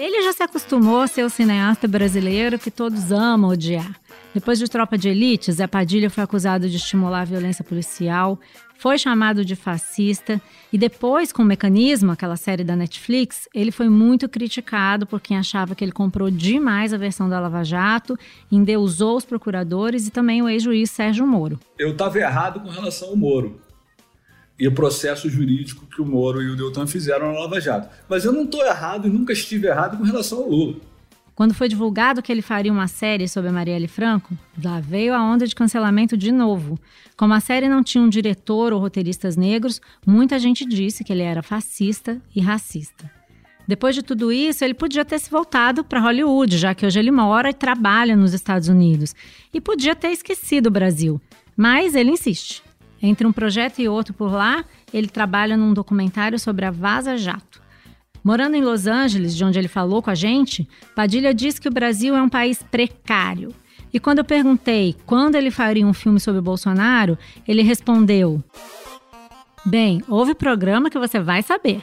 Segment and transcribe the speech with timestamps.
[0.00, 4.00] Ele já se acostumou a ser o cineasta brasileiro que todos amam odiar.
[4.32, 8.40] Depois de Tropa de Elite, Zé Padilha foi acusado de estimular a violência policial,
[8.78, 10.40] foi chamado de fascista
[10.72, 15.36] e depois, com o Mecanismo, aquela série da Netflix, ele foi muito criticado por quem
[15.36, 18.18] achava que ele comprou demais a versão da Lava Jato,
[18.50, 21.60] endeusou os procuradores e também o ex-juiz Sérgio Moro.
[21.78, 23.60] Eu estava errado com relação ao Moro
[24.60, 27.88] e o processo jurídico que o Moro e o Deltan fizeram na Lava Jato.
[28.06, 30.76] Mas eu não estou errado e nunca estive errado com relação ao Lula.
[31.34, 35.24] Quando foi divulgado que ele faria uma série sobre a Marielle Franco, lá veio a
[35.24, 36.78] onda de cancelamento de novo.
[37.16, 41.22] Como a série não tinha um diretor ou roteiristas negros, muita gente disse que ele
[41.22, 43.10] era fascista e racista.
[43.66, 47.10] Depois de tudo isso, ele podia ter se voltado para Hollywood, já que hoje ele
[47.10, 49.14] mora e trabalha nos Estados Unidos.
[49.54, 51.18] E podia ter esquecido o Brasil.
[51.56, 52.62] Mas ele insiste.
[53.02, 57.62] Entre um projeto e outro por lá, ele trabalha num documentário sobre a Vaza Jato.
[58.22, 61.72] Morando em Los Angeles, de onde ele falou com a gente, Padilha diz que o
[61.72, 63.54] Brasil é um país precário.
[63.92, 68.42] E quando eu perguntei quando ele faria um filme sobre Bolsonaro, ele respondeu:
[69.64, 71.80] Bem, houve programa que você vai saber.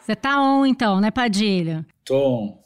[0.00, 1.84] Você tá on então, né, Padilha?
[2.04, 2.62] Tom,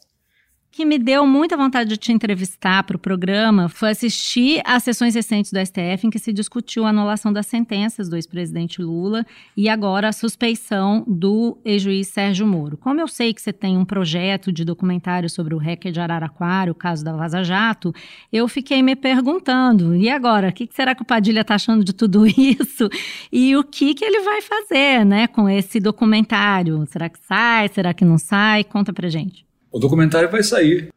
[0.73, 5.15] que me deu muita vontade de te entrevistar para o programa foi assistir às sessões
[5.15, 9.69] recentes do STF em que se discutiu a anulação das sentenças do ex-presidente Lula e
[9.69, 12.77] agora a suspeição do ex-juiz Sérgio Moro.
[12.77, 16.71] Como eu sei que você tem um projeto de documentário sobre o hacker de Araraquara,
[16.71, 17.93] o caso da Vaza Jato,
[18.33, 21.93] eu fiquei me perguntando, e agora, o que será que o Padilha está achando de
[21.93, 22.89] tudo isso?
[23.33, 26.87] E o que, que ele vai fazer né, com esse documentário?
[26.87, 27.69] Será que sai?
[27.69, 28.63] Será que não sai?
[28.63, 29.50] Conta pra gente.
[29.71, 30.93] O documentário vai sair.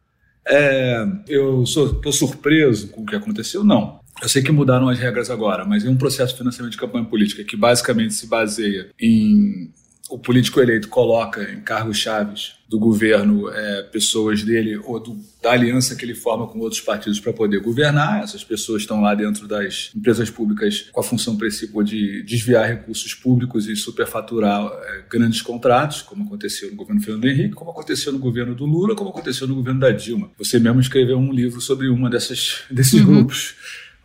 [0.45, 3.63] É, eu estou surpreso com o que aconteceu?
[3.63, 3.99] Não.
[4.21, 7.05] Eu sei que mudaram as regras agora, mas é um processo de financiamento de campanha
[7.05, 9.71] política que basicamente se baseia em
[10.13, 15.51] o político eleito coloca em cargos chaves do governo é, pessoas dele ou do, da
[15.51, 18.23] aliança que ele forma com outros partidos para poder governar.
[18.23, 23.15] Essas pessoas estão lá dentro das empresas públicas com a função principal de desviar recursos
[23.15, 28.19] públicos e superfaturar é, grandes contratos, como aconteceu no governo Fernando Henrique, como aconteceu no
[28.19, 30.29] governo do Lula, como aconteceu no governo da Dilma.
[30.37, 33.05] Você mesmo escreveu um livro sobre uma dessas desses uhum.
[33.05, 33.55] grupos.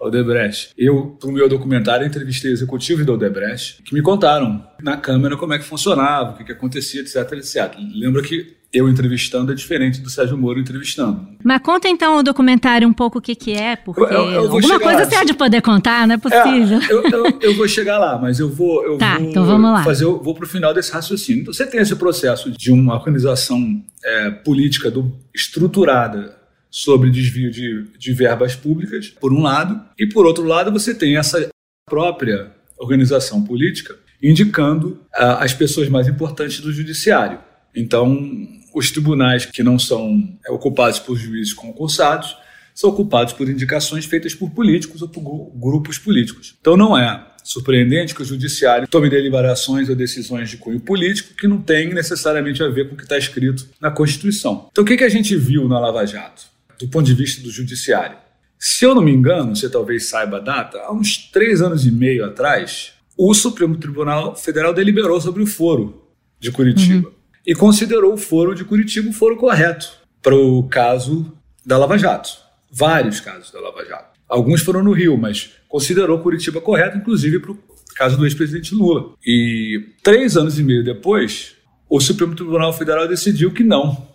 [0.00, 0.70] Odebrecht.
[0.76, 5.54] Eu, para o meu documentário, entrevistei executivos da Odebrecht que me contaram na câmera como
[5.54, 7.76] é que funcionava, o que, que acontecia, etc, etc.
[7.94, 11.26] Lembra que eu entrevistando é diferente do Sérgio Moro entrevistando.
[11.42, 14.40] Mas conta então o documentário um pouco o que, que é, porque eu, eu, eu
[14.40, 15.04] alguma coisa lá.
[15.04, 16.78] você há de poder contar, não é possível.
[16.78, 19.82] É, eu, vou chegar lá, mas eu vou, eu tá, vou então vamos lá.
[19.84, 21.42] fazer, vou para o final desse raciocínio.
[21.42, 26.37] Então você tem esse processo de uma organização é, política do, estruturada
[26.70, 31.16] sobre desvio de, de verbas públicas, por um lado, e por outro lado você tem
[31.16, 31.48] essa
[31.86, 37.38] própria organização política indicando uh, as pessoas mais importantes do judiciário.
[37.74, 38.28] Então,
[38.74, 42.36] os tribunais que não são é, ocupados por juízes concursados
[42.74, 46.54] são ocupados por indicações feitas por políticos ou por grupos políticos.
[46.60, 51.48] Então, não é surpreendente que o judiciário tome deliberações ou decisões de cunho político que
[51.48, 54.68] não tem necessariamente a ver com o que está escrito na Constituição.
[54.70, 56.57] Então, o que, que a gente viu na Lava Jato?
[56.78, 58.16] Do ponto de vista do judiciário.
[58.58, 61.92] Se eu não me engano, você talvez saiba a data, há uns três anos e
[61.92, 66.04] meio atrás, o Supremo Tribunal Federal deliberou sobre o foro
[66.40, 67.14] de Curitiba uhum.
[67.46, 69.90] e considerou o foro de Curitiba o foro correto
[70.22, 71.32] para o caso
[71.64, 72.30] da Lava Jato.
[72.70, 74.18] Vários casos da Lava Jato.
[74.28, 77.58] Alguns foram no Rio, mas considerou Curitiba correto, inclusive para o
[77.96, 79.14] caso do ex-presidente Lula.
[79.24, 81.54] E três anos e meio depois,
[81.88, 84.06] o Supremo Tribunal Federal decidiu que não,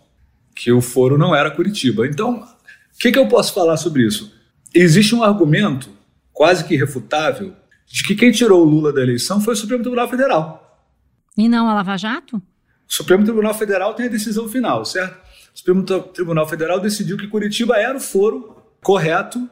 [0.56, 2.06] que o foro não era Curitiba.
[2.06, 2.48] Então,
[2.96, 4.32] o que, que eu posso falar sobre isso?
[4.74, 5.90] Existe um argumento
[6.32, 7.54] quase que irrefutável
[7.86, 10.88] de que quem tirou o Lula da eleição foi o Supremo Tribunal Federal.
[11.38, 12.38] E não a Lava Jato?
[12.38, 12.42] O
[12.88, 15.16] Supremo Tribunal Federal tem a decisão final, certo?
[15.54, 19.50] O Supremo Tribunal Federal decidiu que Curitiba era o foro correto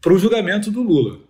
[0.00, 1.20] para o julgamento do Lula.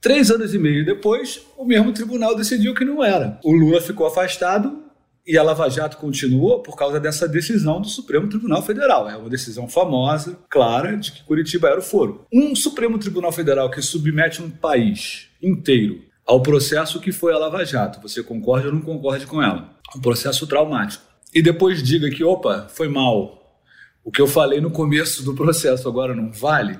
[0.00, 3.38] Três anos e meio depois, o mesmo tribunal decidiu que não era.
[3.44, 4.81] O Lula ficou afastado
[5.26, 9.08] e a Lava Jato continuou por causa dessa decisão do Supremo Tribunal Federal.
[9.08, 12.26] É uma decisão famosa, clara, de que Curitiba era o foro.
[12.32, 17.64] Um Supremo Tribunal Federal que submete um país inteiro ao processo que foi a Lava
[17.64, 19.76] Jato, você concorda ou não concorde com ela?
[19.94, 21.04] Um processo traumático.
[21.34, 23.60] E depois diga que, opa, foi mal.
[24.04, 26.78] O que eu falei no começo do processo agora não vale.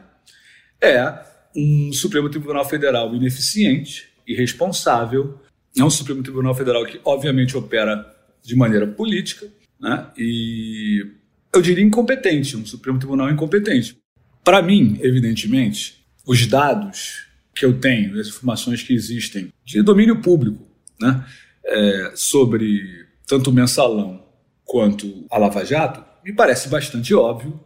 [0.81, 1.19] É
[1.57, 5.41] um Supremo Tribunal Federal ineficiente, irresponsável.
[5.77, 8.12] É um Supremo Tribunal Federal que, obviamente, opera
[8.43, 9.47] de maneira política
[9.81, 10.07] né?
[10.17, 11.07] e,
[11.55, 13.97] eu diria, incompetente, um Supremo Tribunal incompetente.
[14.45, 20.67] Para mim, evidentemente, os dados que eu tenho, as informações que existem de domínio público,
[21.01, 21.25] né?
[21.65, 24.25] é, sobre tanto o mensalão
[24.65, 27.61] quanto a Lava Jato, me parece bastante óbvio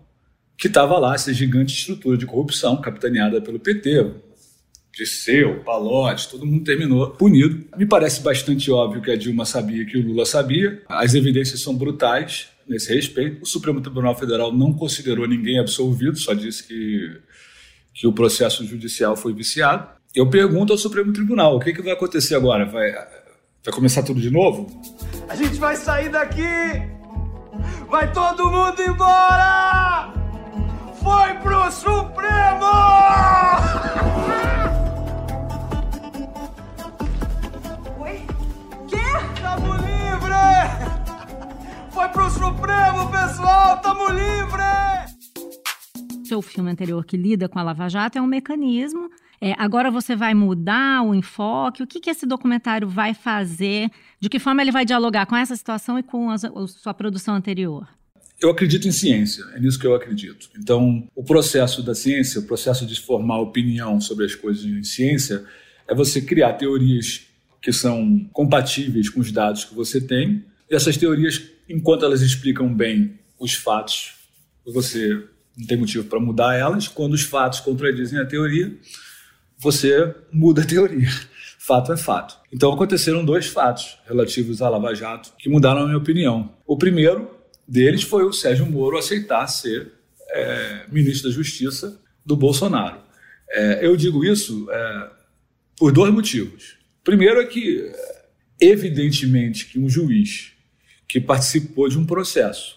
[0.57, 4.15] que estava lá essa gigante estrutura de corrupção capitaneada pelo PT,
[4.97, 7.67] Disseu, Palote, todo mundo terminou punido.
[7.77, 10.83] Me parece bastante óbvio que a Dilma sabia que o Lula sabia.
[10.89, 13.43] As evidências são brutais nesse respeito.
[13.43, 17.15] O Supremo Tribunal Federal não considerou ninguém absolvido, só disse que,
[17.93, 19.87] que o processo judicial foi viciado.
[20.15, 22.65] Eu pergunto ao Supremo Tribunal: o que, que vai acontecer agora?
[22.65, 24.83] Vai, vai começar tudo de novo?
[25.29, 26.41] A gente vai sair daqui!
[27.91, 30.11] Vai todo mundo embora!
[31.03, 32.17] Foi pro Supremo!
[38.89, 38.97] Quê?
[39.41, 40.37] Tamo livre!
[41.91, 43.81] Foi pro Supremo, pessoal!
[43.81, 44.63] Tamo livre!
[46.25, 49.11] Seu filme anterior que lida com a Lava Jato é um mecanismo
[49.41, 51.83] é, agora você vai mudar o enfoque?
[51.83, 53.91] O que, que esse documentário vai fazer?
[54.19, 57.35] De que forma ele vai dialogar com essa situação e com a, a sua produção
[57.35, 57.87] anterior?
[58.41, 60.51] Eu acredito em ciência, é nisso que eu acredito.
[60.59, 65.45] Então, o processo da ciência, o processo de formar opinião sobre as coisas em ciência,
[65.89, 67.26] é você criar teorias
[67.67, 70.45] que são compatíveis com os dados que você tem.
[70.71, 74.15] E essas teorias, enquanto elas explicam bem os fatos,
[74.65, 75.25] você
[75.59, 76.87] não tem motivo para mudar elas.
[76.87, 78.73] Quando os fatos contradizem a teoria,
[79.59, 81.09] você muda a teoria.
[81.59, 82.39] Fato é fato.
[82.53, 86.55] Então aconteceram dois fatos relativos à Lava Jato que mudaram a minha opinião.
[86.65, 87.29] O primeiro
[87.67, 89.91] deles foi o Sérgio Moro aceitar ser
[90.31, 93.01] é, ministro da Justiça do Bolsonaro.
[93.51, 95.11] É, eu digo isso é,
[95.77, 96.76] por dois motivos.
[97.07, 97.89] Primeiro é que,
[98.61, 100.51] evidentemente, que um juiz
[101.07, 102.77] que participou de um processo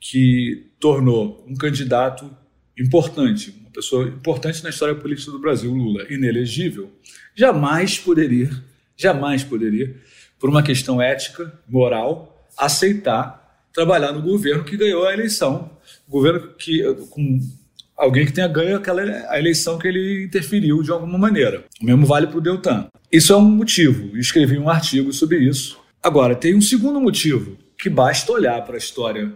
[0.00, 2.28] que tornou um candidato
[2.76, 6.90] importante, uma pessoa importante na história política do Brasil, Lula, inelegível,
[7.36, 8.50] jamais poderia,
[8.96, 9.96] jamais poderia,
[10.40, 13.38] por uma questão ética, moral, aceitar
[13.72, 15.70] trabalhar no governo que ganhou a eleição,
[16.08, 17.38] governo que com
[17.98, 21.64] alguém que tenha ganho aquela a eleição que ele interferiu de alguma maneira.
[21.82, 22.86] O mesmo vale para o Deltan.
[23.10, 24.16] Isso é um motivo.
[24.16, 25.78] Escrevi um artigo sobre isso.
[26.00, 29.32] Agora tem um segundo motivo que basta olhar para a história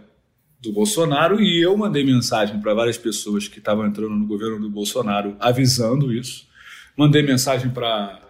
[0.61, 4.69] do Bolsonaro e eu mandei mensagem para várias pessoas que estavam entrando no governo do
[4.69, 6.47] Bolsonaro avisando isso.
[6.95, 8.21] Mandei mensagem para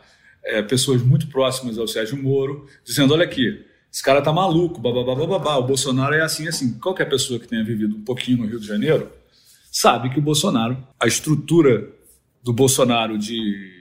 [0.44, 5.04] é, pessoas muito próximas ao Sérgio Moro, dizendo: olha aqui, esse cara tá maluco, babá,
[5.04, 6.74] babá, o Bolsonaro é assim, assim.
[6.80, 9.12] Qualquer pessoa que tenha vivido um pouquinho no Rio de Janeiro
[9.74, 11.90] sabe que o Bolsonaro, a estrutura
[12.44, 13.72] do Bolsonaro de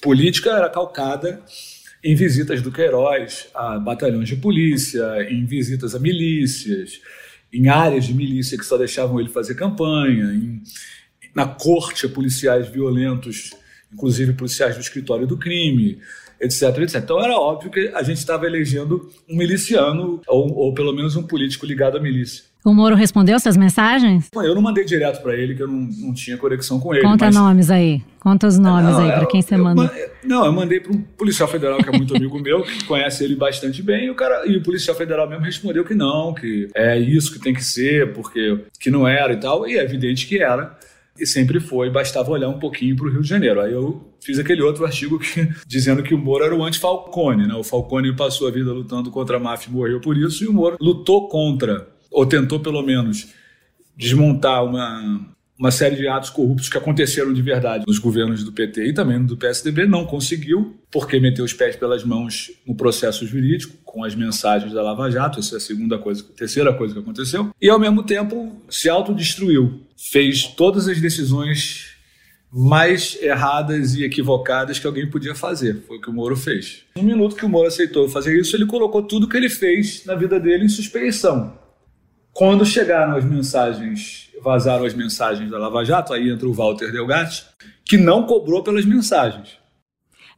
[0.00, 1.42] política era calcada
[2.02, 7.00] em visitas do Queiroz a batalhões de polícia, em visitas a milícias,
[7.52, 10.62] em áreas de milícia que só deixavam ele fazer campanha, em,
[11.34, 13.52] na corte a policiais violentos,
[13.92, 15.98] inclusive policiais do escritório do crime,
[16.40, 17.02] etc, etc.
[17.02, 21.22] Então era óbvio que a gente estava elegendo um miliciano, ou, ou pelo menos um
[21.24, 22.51] político ligado à milícia.
[22.64, 24.28] O Moro respondeu essas mensagens?
[24.34, 27.02] Eu não mandei direto para ele, que eu não, não tinha conexão com ele.
[27.02, 27.34] Conta mas...
[27.34, 28.02] nomes aí.
[28.20, 29.92] Conta os nomes não, aí para quem você manda.
[30.22, 33.34] Não, eu mandei para um policial federal que é muito amigo meu, que conhece ele
[33.34, 36.96] bastante bem, e o, cara, e o policial federal mesmo respondeu que não, que é
[36.96, 39.66] isso que tem que ser, porque que não era e tal.
[39.66, 40.78] E é evidente que era
[41.18, 43.60] e sempre foi, bastava olhar um pouquinho para o Rio de Janeiro.
[43.60, 47.46] Aí eu fiz aquele outro artigo que, dizendo que o Moro era o anti-Falcone.
[47.46, 47.54] Né?
[47.54, 50.52] O Falcone passou a vida lutando contra a máfia e morreu por isso, e o
[50.52, 53.28] Moro lutou contra, ou tentou pelo menos
[53.96, 58.88] desmontar uma, uma série de atos corruptos que aconteceram de verdade nos governos do PT
[58.88, 63.76] e também do PSDB, não conseguiu, porque meteu os pés pelas mãos no processo jurídico,
[63.84, 67.00] com as mensagens da Lava Jato, essa é a segunda coisa, a terceira coisa que
[67.00, 71.92] aconteceu, e ao mesmo tempo se autodestruiu, fez todas as decisões
[72.52, 75.82] mais erradas e equivocadas que alguém podia fazer.
[75.86, 76.82] Foi o que o Moro fez.
[76.96, 80.14] No minuto que o Moro aceitou fazer isso, ele colocou tudo que ele fez na
[80.14, 81.61] vida dele em suspeição.
[82.32, 87.44] Quando chegaram as mensagens, vazaram as mensagens da Lava Jato, aí entra o Walter Delgatti,
[87.84, 89.62] que não cobrou pelas mensagens.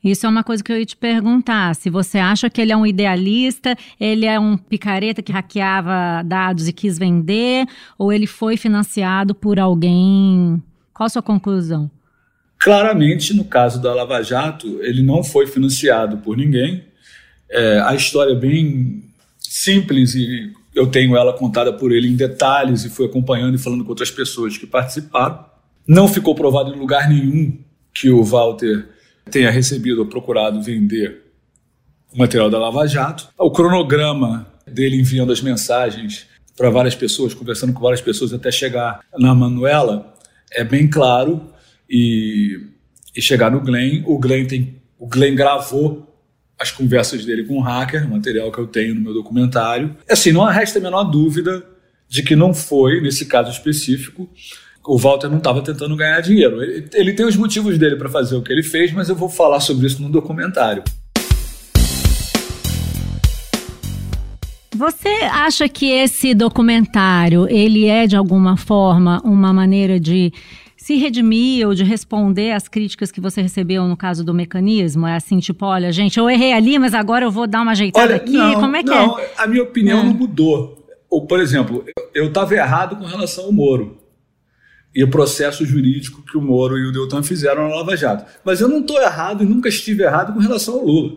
[0.02, 1.74] Isso é uma coisa que eu ia te perguntar.
[1.74, 6.68] Se você acha que ele é um idealista, ele é um picareta que hackeava dados
[6.68, 10.62] e quis vender, ou ele foi financiado por alguém?
[10.92, 11.90] Qual a sua conclusão?
[12.60, 16.84] Claramente, no caso da Lava Jato, ele não foi financiado por ninguém.
[17.48, 19.04] É, a história é bem
[19.38, 23.84] simples e eu tenho ela contada por ele em detalhes e fui acompanhando e falando
[23.84, 25.44] com outras pessoas que participaram.
[25.86, 27.58] Não ficou provado em lugar nenhum
[27.92, 28.88] que o Walter
[29.30, 31.22] tenha recebido ou procurado vender
[32.12, 33.28] o material da Lava Jato.
[33.38, 36.26] O cronograma dele enviando as mensagens
[36.56, 40.14] para várias pessoas, conversando com várias pessoas até chegar na Manuela,
[40.52, 41.50] é bem claro
[41.88, 42.60] e,
[43.14, 44.02] e chegar no Glenn.
[44.06, 46.13] O Glenn, tem, o Glenn gravou
[46.58, 49.96] as conversas dele com o hacker, material que eu tenho no meu documentário.
[50.08, 51.64] Assim, não resta a menor dúvida
[52.08, 54.28] de que não foi, nesse caso específico,
[54.86, 56.62] o Walter não estava tentando ganhar dinheiro.
[56.62, 59.28] Ele, ele tem os motivos dele para fazer o que ele fez, mas eu vou
[59.28, 60.82] falar sobre isso no documentário.
[64.76, 70.32] Você acha que esse documentário ele é de alguma forma uma maneira de
[70.84, 75.06] se redimir ou de responder às críticas que você recebeu no caso do mecanismo?
[75.06, 78.04] É assim, tipo, olha, gente, eu errei ali, mas agora eu vou dar uma ajeitada
[78.04, 78.32] olha, aqui.
[78.32, 79.30] Não, Como é que não, é?
[79.38, 80.04] A minha opinião é.
[80.04, 80.86] não mudou.
[81.08, 83.98] Ou, por exemplo, eu estava errado com relação ao Moro
[84.94, 88.30] e o processo jurídico que o Moro e o Deltan fizeram na Lava Jato.
[88.44, 91.16] Mas eu não estou errado e nunca estive errado com relação ao Lula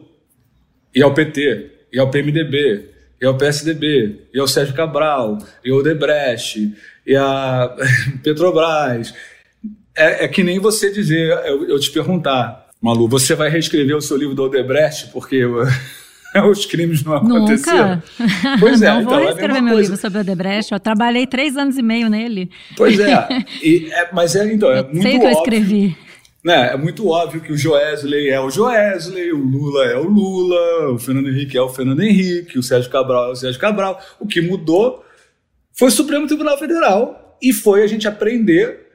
[0.96, 5.82] e ao PT e ao PMDB e ao PSDB, e ao Sérgio Cabral, e ao
[5.82, 6.74] Debrecht,
[7.06, 7.76] e a
[8.24, 9.14] Petrobras.
[9.98, 14.02] É, é, que nem você dizer, eu, eu, te perguntar, Malu, você vai reescrever o
[14.02, 15.44] seu livro do Odebrecht porque
[16.50, 17.96] os crimes não aconteceram?
[18.20, 18.58] Nunca.
[18.60, 21.26] Pois é, não então, vou é reescrever é meu livro sobre o Odebrecht, eu trabalhei
[21.26, 22.52] três anos e meio nele.
[22.76, 23.28] Pois é,
[23.64, 25.98] e, é mas é, então, é eu muito sei que eu escrevi.
[26.46, 30.92] Né, é muito óbvio que o Joesley é o Joesley, o Lula é o Lula,
[30.92, 34.00] o Fernando Henrique é o Fernando Henrique, o Sérgio Cabral é o Sérgio Cabral.
[34.20, 35.04] O que mudou
[35.74, 38.87] foi o Supremo Tribunal Federal e foi a gente aprender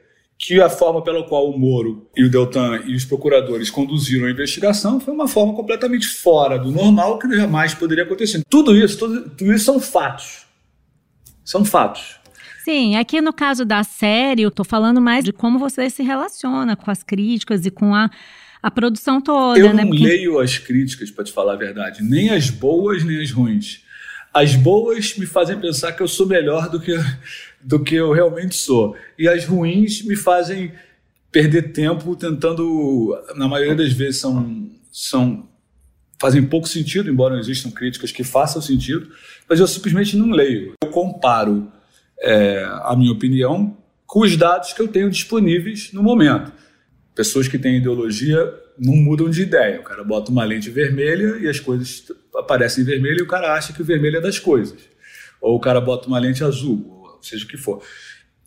[0.45, 4.31] que a forma pela qual o Moro e o Deltan e os procuradores conduziram a
[4.31, 8.43] investigação foi uma forma completamente fora do normal que jamais poderia acontecer.
[8.49, 10.45] Tudo isso, tudo, tudo isso são fatos.
[11.45, 12.19] São fatos.
[12.65, 16.75] Sim, aqui no caso da série, eu tô falando mais de como você se relaciona
[16.75, 18.09] com as críticas e com a,
[18.61, 19.57] a produção toda.
[19.57, 19.83] Eu né?
[19.83, 20.03] não Porque...
[20.03, 23.81] leio as críticas, para te falar a verdade, nem as boas nem as ruins.
[24.33, 26.91] As boas me fazem pensar que eu sou melhor do que,
[27.63, 28.95] do que eu realmente sou.
[29.17, 30.71] E as ruins me fazem
[31.31, 35.49] perder tempo tentando, na maioria das vezes, são, são
[36.21, 39.09] fazem pouco sentido, embora existam críticas que façam sentido,
[39.49, 40.73] mas eu simplesmente não leio.
[40.81, 41.71] Eu comparo
[42.19, 46.51] é, a minha opinião, com os dados que eu tenho disponíveis no momento.
[47.15, 49.79] Pessoas que têm ideologia não mudam de ideia.
[49.79, 53.53] O cara bota uma lente vermelha e as coisas aparecem em vermelho e o cara
[53.53, 54.79] acha que o vermelho é das coisas.
[55.41, 56.92] Ou o cara bota uma lente azul,
[57.27, 57.81] seja o que for.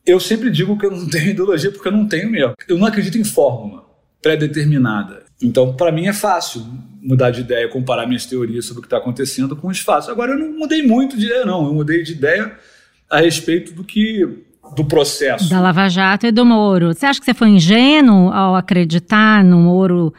[0.05, 2.55] Eu sempre digo que eu não tenho ideologia porque eu não tenho mesmo.
[2.69, 3.85] Eu não acredito em fórmula
[4.23, 5.25] pré-determinada.
[5.43, 6.67] Então, para mim é fácil
[7.01, 10.09] mudar de ideia, comparar minhas teorias sobre o que está acontecendo com os fatos.
[10.09, 11.67] Agora, eu não mudei muito de ideia, não.
[11.67, 12.57] Eu mudei de ideia
[13.09, 15.49] a respeito do que do processo.
[15.49, 16.93] Da Lava Jato e do Moro.
[16.93, 20.13] Você acha que você foi ingênuo ao acreditar no Moro,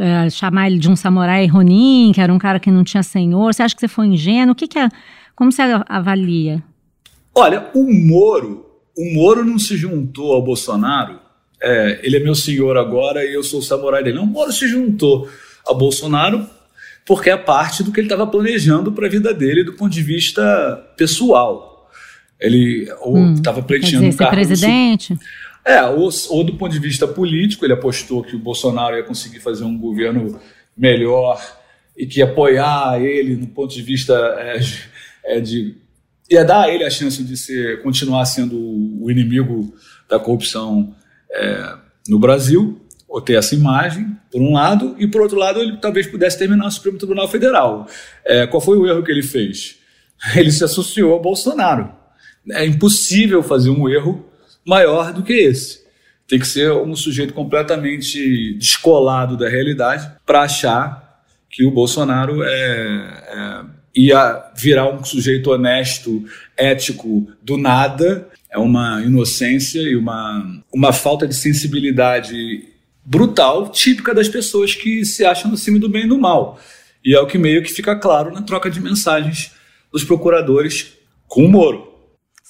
[0.00, 3.52] é, chamar ele de um samurai Ronin, que era um cara que não tinha senhor?
[3.52, 4.52] Você acha que você foi ingênuo?
[4.52, 4.88] O que, que é,
[5.36, 6.62] como você avalia?
[7.34, 11.20] Olha, o Moro, o Moro não se juntou ao Bolsonaro.
[11.60, 14.16] É, ele é meu senhor agora e eu sou o samurai dele.
[14.16, 15.28] Não, o Moro se juntou
[15.64, 16.46] ao Bolsonaro
[17.06, 20.02] porque é parte do que ele estava planejando para a vida dele do ponto de
[20.02, 20.42] vista
[20.96, 21.90] pessoal.
[22.38, 22.88] Ele
[23.34, 24.34] estava hum, pleiteando dizer, um cargo.
[24.34, 25.18] presidente?
[25.64, 29.38] É, ou, ou, do ponto de vista político, ele apostou que o Bolsonaro ia conseguir
[29.38, 30.40] fazer um governo
[30.76, 31.40] melhor
[31.96, 34.60] e que ia apoiar ele no ponto de vista é,
[35.24, 35.76] é, de.
[36.30, 39.74] Ia dar a ele a chance de ser, continuar sendo o inimigo
[40.08, 40.94] da corrupção
[41.30, 41.74] é,
[42.08, 46.06] no Brasil, ou ter essa imagem, por um lado, e por outro lado, ele talvez
[46.06, 47.86] pudesse terminar o Supremo Tribunal Federal.
[48.24, 49.76] É, qual foi o erro que ele fez?
[50.36, 51.92] Ele se associou ao Bolsonaro.
[52.52, 54.24] É impossível fazer um erro
[54.64, 55.82] maior do que esse.
[56.28, 62.48] Tem que ser um sujeito completamente descolado da realidade para achar que o Bolsonaro é,
[62.48, 66.24] é, ia virar um sujeito honesto,
[66.56, 68.28] ético, do nada.
[68.50, 72.68] É uma inocência e uma, uma falta de sensibilidade
[73.04, 76.60] brutal, típica das pessoas que se acham acima do bem e do mal.
[77.04, 79.52] E é o que meio que fica claro na troca de mensagens
[79.90, 80.92] dos procuradores
[81.26, 81.91] com o Moro.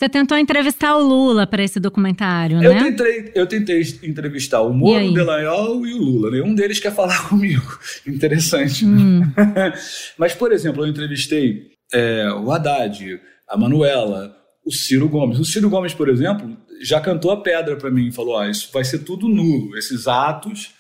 [0.03, 2.83] Você tentou entrevistar o Lula para esse documentário, eu né?
[2.83, 6.29] Tentei, eu tentei entrevistar o Moro, o Delanhol e o Lula.
[6.33, 7.79] Nenhum deles quer falar comigo.
[8.05, 8.85] Interessante.
[8.85, 9.23] Hum.
[10.19, 14.35] Mas, por exemplo, eu entrevistei é, o Haddad, a Manuela,
[14.67, 15.39] o Ciro Gomes.
[15.39, 16.51] O Ciro Gomes, por exemplo,
[16.83, 18.11] já cantou a pedra para mim.
[18.11, 19.77] Falou, ah, isso vai ser tudo nulo.
[19.79, 20.71] Esses atos...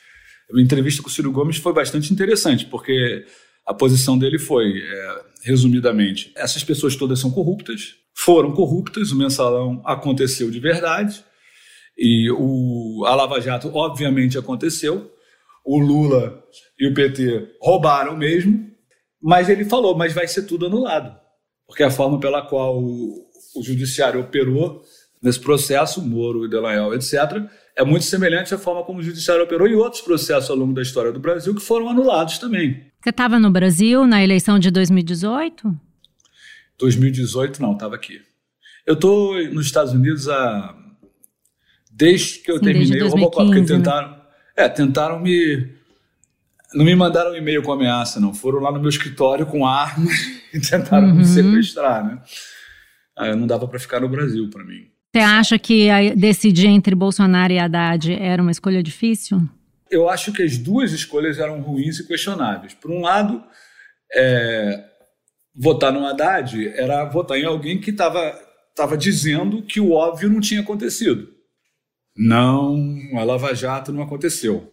[0.52, 3.24] A entrevista com o Ciro Gomes foi bastante interessante, porque
[3.66, 9.82] a posição dele foi, é, resumidamente, essas pessoas todas são corruptas, foram corruptas, o mensalão
[9.84, 11.24] aconteceu de verdade,
[11.96, 15.10] e o, a Lava Jato, obviamente, aconteceu.
[15.64, 16.42] O Lula
[16.78, 18.68] e o PT roubaram mesmo,
[19.22, 21.16] mas ele falou: mas vai ser tudo anulado,
[21.66, 24.82] porque a forma pela qual o, o judiciário operou
[25.22, 27.14] nesse processo, Moro e Delanhol, etc.,
[27.76, 30.82] é muito semelhante à forma como o judiciário operou e outros processos ao longo da
[30.82, 32.86] história do Brasil que foram anulados também.
[33.00, 35.74] Você estava no Brasil na eleição de 2018?
[36.78, 38.20] 2018 não, estava aqui.
[38.86, 40.76] Eu estou nos Estados Unidos há
[41.90, 43.66] desde que eu Sim, terminei o Robocop, porque né?
[43.66, 44.16] tentaram, né?
[44.56, 45.82] é, tentaram me
[46.74, 48.32] não me mandaram um e-mail com ameaça, não.
[48.32, 50.10] Foram lá no meu escritório com arma
[50.52, 51.16] e tentaram uhum.
[51.16, 52.22] me sequestrar, né?
[53.16, 54.88] Aí não dava para ficar no Brasil para mim.
[55.14, 59.46] Você acha que decidir entre Bolsonaro e Haddad era uma escolha difícil?
[59.90, 62.72] Eu acho que as duas escolhas eram ruins e questionáveis.
[62.72, 63.44] Por um lado,
[64.14, 64.82] é,
[65.54, 68.32] votar no Haddad era votar em alguém que estava
[68.74, 71.28] tava dizendo que o óbvio não tinha acontecido.
[72.16, 72.74] Não,
[73.14, 74.72] a Lava Jato não aconteceu.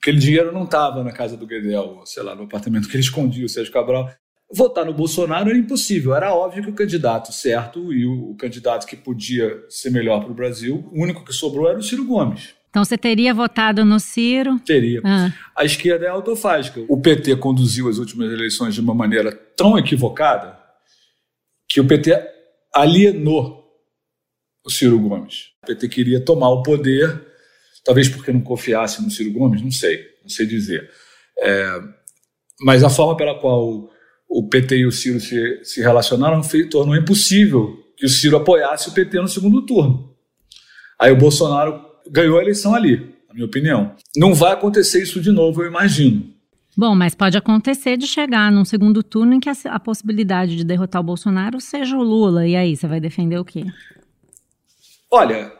[0.00, 3.44] Aquele dinheiro não estava na casa do Guedel, sei lá, no apartamento que ele escondia,
[3.44, 4.10] o Sérgio Cabral.
[4.52, 6.14] Votar no Bolsonaro era impossível.
[6.14, 10.30] Era óbvio que o candidato certo e o, o candidato que podia ser melhor para
[10.30, 12.54] o Brasil, o único que sobrou era o Ciro Gomes.
[12.70, 14.58] Então você teria votado no Ciro?
[14.60, 15.00] Teria.
[15.02, 15.32] Ah.
[15.56, 16.84] A esquerda é autofágica.
[16.88, 20.58] O PT conduziu as últimas eleições de uma maneira tão equivocada
[21.66, 22.22] que o PT
[22.74, 23.66] alienou
[24.62, 25.52] o Ciro Gomes.
[25.62, 27.24] O PT queria tomar o poder,
[27.82, 30.90] talvez porque não confiasse no Ciro Gomes, não sei, não sei dizer.
[31.38, 31.80] É,
[32.60, 33.90] mas a forma pela qual
[34.28, 38.88] o PT e o Ciro se, se relacionaram fez, tornou impossível que o Ciro apoiasse
[38.88, 40.14] o PT no segundo turno.
[40.98, 41.80] Aí o Bolsonaro
[42.10, 43.94] ganhou a eleição ali, na minha opinião.
[44.16, 46.34] Não vai acontecer isso de novo, eu imagino.
[46.76, 50.64] Bom, mas pode acontecer de chegar num segundo turno em que a, a possibilidade de
[50.64, 52.46] derrotar o Bolsonaro seja o Lula.
[52.46, 53.64] E aí, você vai defender o quê?
[55.10, 55.50] Olha,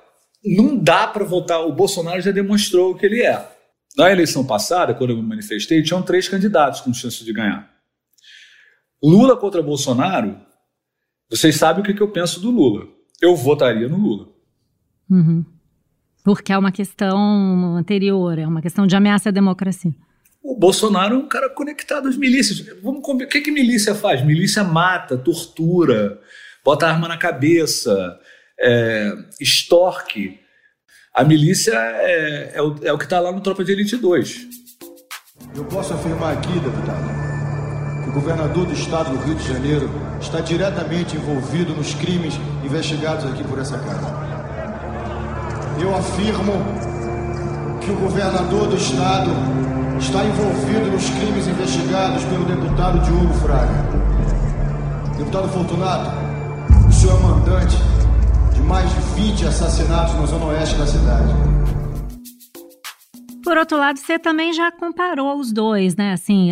[0.45, 1.67] não dá para votar.
[1.67, 3.51] O Bolsonaro já demonstrou o que ele é.
[3.97, 7.76] Na eleição passada, quando eu me manifestei, tinham três candidatos com chance de ganhar.
[9.09, 10.37] Lula contra Bolsonaro,
[11.31, 12.89] vocês sabem o que, que eu penso do Lula.
[13.23, 14.29] Eu votaria no Lula.
[15.09, 15.45] Uhum.
[16.25, 19.95] Porque é uma questão anterior, é uma questão de ameaça à democracia.
[20.43, 22.67] O Bolsonaro é um cara conectado às milícias.
[22.83, 24.25] Vamos O que, que milícia faz?
[24.25, 26.21] Milícia mata, tortura,
[26.65, 28.19] bota arma na cabeça,
[28.59, 30.41] é, extorque.
[31.15, 34.49] A milícia é, é, o, é o que está lá no Tropa de Elite 2.
[35.55, 37.26] Eu posso afirmar aqui, deputado,
[38.07, 39.91] o governador do estado do Rio de Janeiro
[40.21, 44.15] está diretamente envolvido nos crimes investigados aqui por essa casa.
[45.81, 46.53] Eu afirmo
[47.81, 49.31] que o governador do estado
[49.99, 53.87] está envolvido nos crimes investigados pelo deputado Diogo Fraga.
[55.19, 56.11] Deputado Fortunato,
[56.89, 57.77] o senhor é mandante
[58.55, 61.35] de mais de 20 assassinatos na zona oeste da cidade.
[63.47, 66.15] Por outro lado, você também já comparou os dois, né?
[66.15, 66.49] Assim,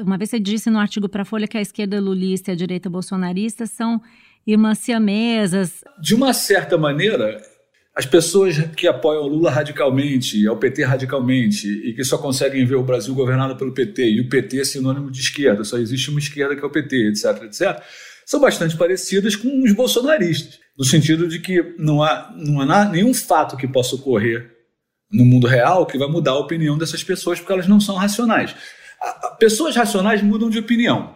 [0.00, 2.56] uma vez você disse no artigo para a Folha que a esquerda lulista e a
[2.56, 4.00] direita bolsonarista são
[4.46, 5.84] irmãs siamesas.
[6.00, 7.38] De uma certa maneira,
[7.94, 12.76] as pessoas que apoiam o Lula radicalmente, ao PT radicalmente, e que só conseguem ver
[12.76, 16.18] o Brasil governado pelo PT, e o PT é sinônimo de esquerda, só existe uma
[16.18, 17.82] esquerda que é o PT, etc, etc,
[18.24, 23.12] são bastante parecidas com os bolsonaristas, no sentido de que não há, não há nenhum
[23.12, 24.61] fato que possa ocorrer
[25.12, 28.54] no mundo real que vai mudar a opinião dessas pessoas, porque elas não são racionais.
[29.38, 31.14] Pessoas racionais mudam de opinião.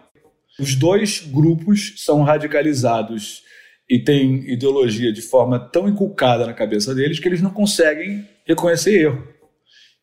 [0.59, 3.43] Os dois grupos são radicalizados
[3.89, 9.01] e têm ideologia de forma tão inculcada na cabeça deles que eles não conseguem reconhecer
[9.01, 9.29] erro.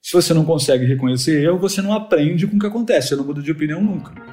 [0.01, 3.25] Se você não consegue reconhecer erro, você não aprende com o que acontece, você não
[3.25, 4.32] muda de opinião nunca.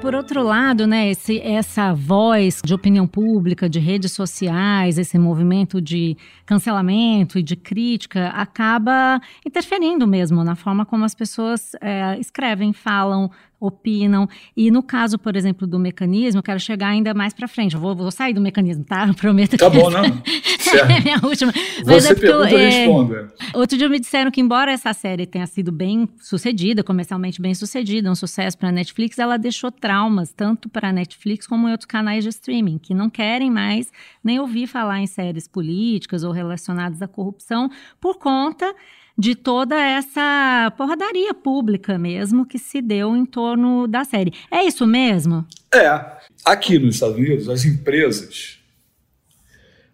[0.00, 5.78] Por outro lado, né, esse, essa voz de opinião pública, de redes sociais, esse movimento
[5.78, 12.72] de cancelamento e de crítica acaba interferindo mesmo na forma como as pessoas é, escrevem,
[12.72, 14.26] falam, opinam.
[14.56, 17.74] E no caso, por exemplo, do mecanismo, eu quero chegar ainda mais para frente.
[17.74, 19.06] Eu vou, vou, sair do mecanismo, tá?
[19.06, 20.02] Eu prometo tá bom, não?
[20.02, 21.52] é minha última.
[21.84, 22.70] Mas Você é pergunta, eu, é...
[22.70, 23.32] responda.
[23.54, 28.10] Outro dia me disseram que, embora essa série tenha sido bem sucedida, comercialmente bem sucedida,
[28.10, 31.86] um sucesso para a Netflix, ela deixou traumas tanto para a Netflix como em outros
[31.86, 33.92] canais de streaming, que não querem mais
[34.24, 37.70] nem ouvir falar em séries políticas ou relacionadas à corrupção
[38.00, 38.74] por conta
[39.20, 44.32] de toda essa porradaria pública mesmo que se deu em torno da série.
[44.50, 45.46] É isso mesmo?
[45.72, 46.18] É.
[46.42, 48.58] Aqui nos Estados Unidos, as empresas,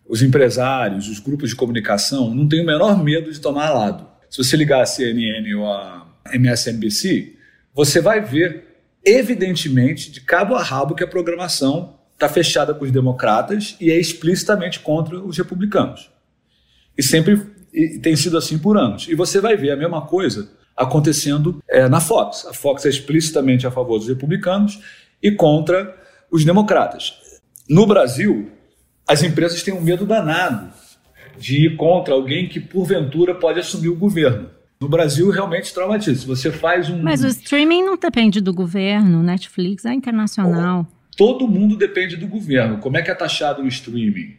[0.09, 4.07] os empresários, os grupos de comunicação não têm o menor medo de tomar lado.
[4.31, 7.35] Se você ligar a CNN ou a MSNBC,
[7.75, 12.93] você vai ver, evidentemente, de cabo a rabo, que a programação está fechada com os
[12.93, 16.11] democratas e é explicitamente contra os republicanos.
[16.97, 19.07] E sempre e tem sido assim por anos.
[19.07, 22.47] E você vai ver a mesma coisa acontecendo é, na Fox.
[22.47, 24.81] A Fox é explicitamente a favor dos republicanos
[25.23, 25.95] e contra
[26.31, 27.15] os democratas.
[27.69, 28.51] No Brasil,
[29.07, 30.73] as empresas têm um medo danado
[31.39, 34.49] de ir contra alguém que, porventura, pode assumir o governo.
[34.81, 36.27] No Brasil, realmente traumatiza.
[36.27, 37.03] Você faz um.
[37.03, 40.87] Mas o streaming não depende do governo, Netflix é internacional.
[41.17, 42.79] Todo mundo depende do governo.
[42.79, 44.37] Como é que é taxado o streaming?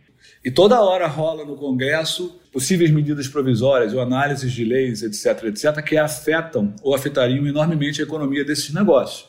[0.48, 5.84] E toda hora rola no Congresso possíveis medidas provisórias ou análises de leis, etc., etc.,
[5.84, 9.28] que afetam ou afetariam enormemente a economia desses negócios.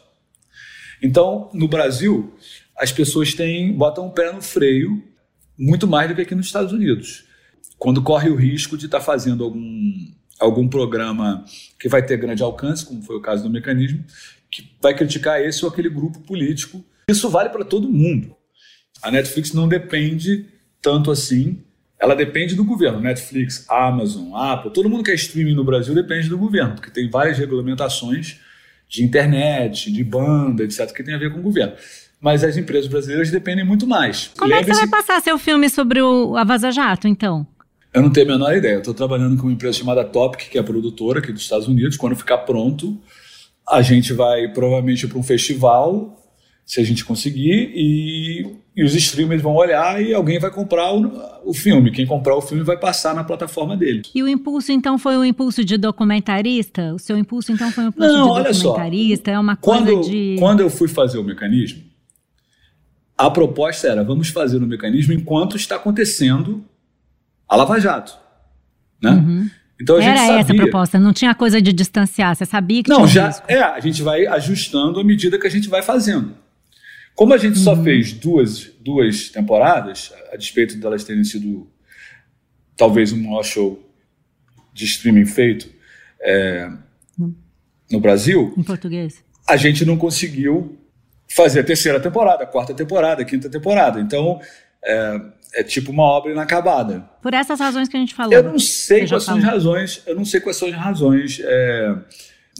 [1.02, 2.32] Então, no Brasil,
[2.78, 5.02] as pessoas têm, botam o pé no freio
[5.58, 7.24] muito mais do que aqui nos Estados Unidos.
[7.80, 9.92] Quando corre o risco de estar tá fazendo algum,
[10.38, 11.44] algum programa
[11.80, 14.04] que vai ter grande alcance, como foi o caso do mecanismo,
[14.48, 16.80] que vai criticar esse ou aquele grupo político.
[17.10, 18.36] Isso vale para todo mundo.
[19.02, 20.46] A Netflix não depende
[20.80, 21.62] tanto assim.
[22.00, 23.00] Ela depende do governo.
[23.00, 27.10] Netflix, Amazon, Apple, todo mundo que é streaming no Brasil depende do governo, porque tem
[27.10, 28.38] várias regulamentações
[28.88, 31.74] de internet, de banda, etc., que tem a ver com o governo.
[32.20, 34.30] Mas as empresas brasileiras dependem muito mais.
[34.38, 37.46] Como é que você vai passar seu filme sobre o, a Vaza Jato, então?
[37.92, 38.74] Eu não tenho a menor ideia.
[38.74, 41.96] Eu estou trabalhando com uma empresa chamada Topic, que é produtora aqui dos Estados Unidos.
[41.96, 42.98] Quando ficar pronto,
[43.68, 46.16] a gente vai provavelmente para um festival,
[46.64, 51.50] se a gente conseguir, e, e, os streamers vão olhar e alguém vai comprar o,
[51.50, 51.90] o, filme.
[51.90, 54.02] Quem comprar o filme vai passar na plataforma dele.
[54.14, 56.94] E o impulso, então, foi o impulso de documentarista?
[56.94, 59.30] O seu impulso, então, foi um impulso não, de olha documentarista?
[59.32, 60.36] Só, é uma coisa quando, de.
[60.38, 61.82] Quando eu fui fazer o mecanismo,
[63.16, 66.64] a proposta era: vamos fazer o mecanismo enquanto está acontecendo
[67.48, 68.16] a Lava Jato.
[69.02, 69.10] Né?
[69.10, 69.50] Uhum.
[69.80, 70.40] Então a Era gente sabia.
[70.40, 73.44] essa a proposta, não tinha coisa de distanciar, você sabia que Não, tinha já risco.
[73.48, 76.34] é, a gente vai ajustando à medida que a gente vai fazendo.
[77.18, 77.82] Como a gente só Uhum.
[77.82, 81.68] fez duas, duas temporadas, a despeito delas terem sido
[82.76, 83.84] talvez o maior show
[84.72, 85.68] de streaming feito
[86.22, 86.70] é,
[87.90, 89.24] no Brasil, Em português.
[89.48, 90.78] a gente não conseguiu
[91.34, 94.00] fazer a terceira temporada, a quarta temporada, a quinta temporada.
[94.00, 94.40] Então,
[94.84, 95.20] é,
[95.54, 97.00] é tipo uma obra inacabada.
[97.20, 98.32] Por essas razões que a gente falou.
[98.32, 100.02] Eu não sei quais são as razões.
[100.06, 101.40] Eu não sei quais são as razões.
[101.42, 101.96] é,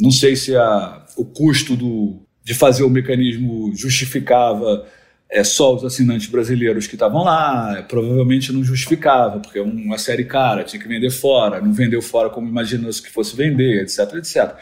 [0.00, 4.86] não sei se a- o custo do, de fazer o mecanismo justificava
[5.30, 7.84] é, só os assinantes brasileiros que estavam lá.
[7.86, 11.60] Provavelmente não justificava, porque é uma série cara, tinha que vender fora.
[11.60, 14.54] Não vendeu fora como imaginou-se que fosse vender, etc, etc.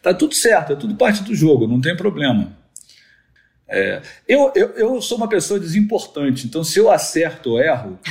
[0.00, 2.50] Tá tudo certo, é tudo parte do jogo, não tem problema.
[3.68, 7.98] É, eu, eu, eu sou uma pessoa desimportante, então se eu acerto ou erro,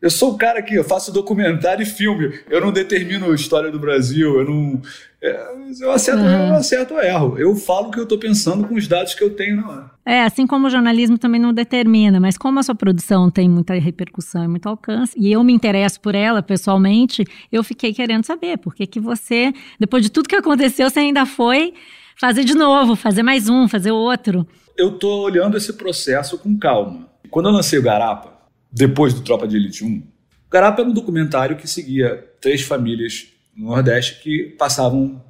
[0.00, 2.38] eu sou o cara que eu faço documentário e filme.
[2.48, 4.38] Eu não determino a história do Brasil.
[4.38, 4.80] Eu não.
[5.20, 7.36] é, eu acerto, eu acerto ou erro.
[7.36, 9.90] Eu falo o que eu estou pensando com os dados que eu tenho na hora.
[10.06, 13.74] É, assim como o jornalismo também não determina, mas como a sua produção tem muita
[13.74, 18.56] repercussão e muito alcance, e eu me interesso por ela pessoalmente, eu fiquei querendo saber
[18.56, 21.74] por que que você, depois de tudo que aconteceu, você ainda foi
[22.18, 24.46] fazer de novo, fazer mais um, fazer outro.
[24.76, 27.08] Eu estou olhando esse processo com calma.
[27.30, 28.37] Quando eu lancei o Garapa,
[28.70, 30.02] depois do Tropa de Elite 1, o
[30.50, 35.22] Garapa era um documentário que seguia três famílias no Nordeste que passavam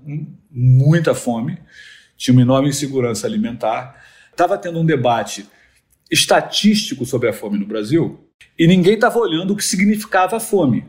[0.50, 1.58] muita fome,
[2.16, 5.46] tinha uma enorme insegurança alimentar, estava tendo um debate
[6.10, 10.84] estatístico sobre a fome no Brasil e ninguém estava olhando o que significava a fome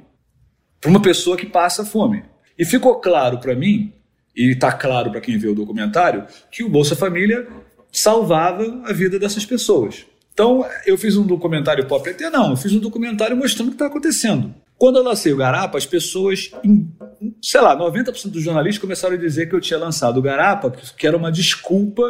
[0.79, 2.23] para uma pessoa que passa fome.
[2.57, 3.93] E ficou claro para mim,
[4.35, 7.47] e está claro para quem vê o documentário, que o Bolsa Família
[7.91, 10.05] salvava a vida dessas pessoas.
[10.39, 12.17] Então, eu fiz um documentário pop ET?
[12.31, 14.55] Não, eu fiz um documentário mostrando o que está acontecendo.
[14.77, 16.49] Quando eu lancei o Garapa, as pessoas,
[17.41, 21.05] sei lá, 90% dos jornalistas começaram a dizer que eu tinha lançado o Garapa, que
[21.05, 22.03] era uma desculpa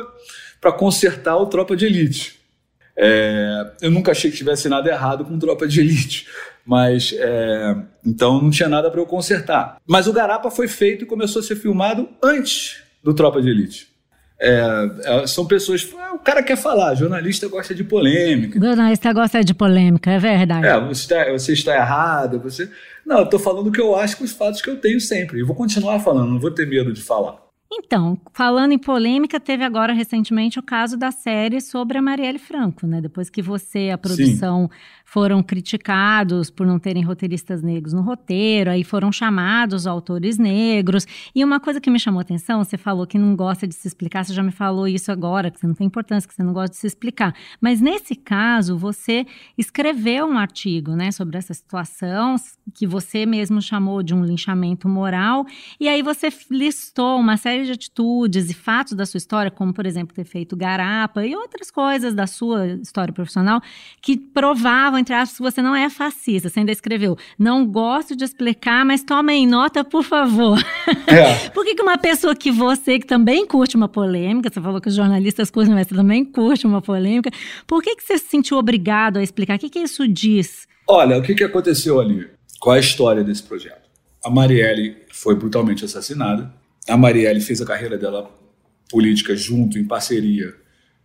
[0.62, 2.40] para consertar o Tropa de Elite.
[2.96, 6.28] É, eu nunca achei que tivesse nada errado com Tropa de Elite,
[6.64, 9.78] mas é, então não tinha nada para eu consertar.
[9.88, 13.90] Mas o Garapa foi feito e começou a ser filmado antes do Tropa de Elite.
[14.40, 15.84] É, é, são pessoas.
[16.20, 18.60] O cara quer falar, jornalista gosta de polêmica.
[18.60, 20.68] Jornalista gosta de polêmica, é verdade.
[20.68, 22.70] É, você está, você está errado, você.
[23.06, 25.40] Não, eu estou falando o que eu acho com os fatos que eu tenho sempre.
[25.40, 27.50] E vou continuar falando, não vou ter medo de falar.
[27.72, 32.88] Então, falando em polêmica, teve agora recentemente o caso da série sobre a Marielle Franco,
[32.88, 33.00] né?
[33.00, 34.70] Depois que você a produção
[35.12, 41.08] foram criticados por não terem roteiristas negros no roteiro, aí foram chamados autores negros.
[41.34, 44.24] E uma coisa que me chamou atenção, você falou que não gosta de se explicar,
[44.24, 46.76] você já me falou isso agora, que você não tem importância, que você não gosta
[46.76, 47.34] de se explicar.
[47.60, 49.26] Mas nesse caso, você
[49.58, 52.36] escreveu um artigo, né, sobre essa situação,
[52.76, 55.44] que você mesmo chamou de um linchamento moral,
[55.80, 59.88] e aí você listou uma série de atitudes e fatos da sua história, como, por
[59.88, 63.60] exemplo, ter feito garapa e outras coisas da sua história profissional,
[64.00, 66.50] que provavam, entre aspas, você não é fascista.
[66.50, 70.60] Você ainda escreveu, não gosto de explicar, mas tomem nota, por favor.
[71.08, 71.50] É.
[71.50, 74.90] por que, que uma pessoa que você, que também curte uma polêmica, você falou que
[74.90, 77.32] os jornalistas curtem, mas você também curte uma polêmica,
[77.66, 79.56] por que, que você se sentiu obrigado a explicar?
[79.56, 80.68] O que, que isso diz?
[80.88, 82.28] Olha, o que, que aconteceu ali?
[82.60, 83.90] Qual é a história desse projeto?
[84.24, 86.54] A Marielle foi brutalmente assassinada.
[86.88, 88.30] A Marielle fez a carreira dela
[88.90, 90.54] política junto, em parceria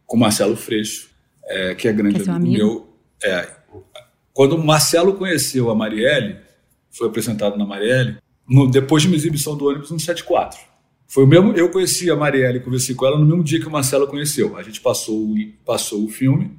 [0.07, 1.09] com Marcelo Freixo,
[1.47, 2.89] é, que é grande que é amigo meu.
[3.23, 3.49] É,
[4.35, 6.39] quando Marcelo conheceu a Marielle,
[6.91, 8.19] foi apresentado na Marielle,
[8.49, 10.59] no, depois de uma exibição do ônibus no 74.
[11.07, 13.69] Foi o mesmo, eu conheci a Marielle e conversei com ela no mesmo dia que
[13.69, 14.57] o Marcelo conheceu.
[14.57, 15.33] A gente passou,
[15.65, 16.59] passou o filme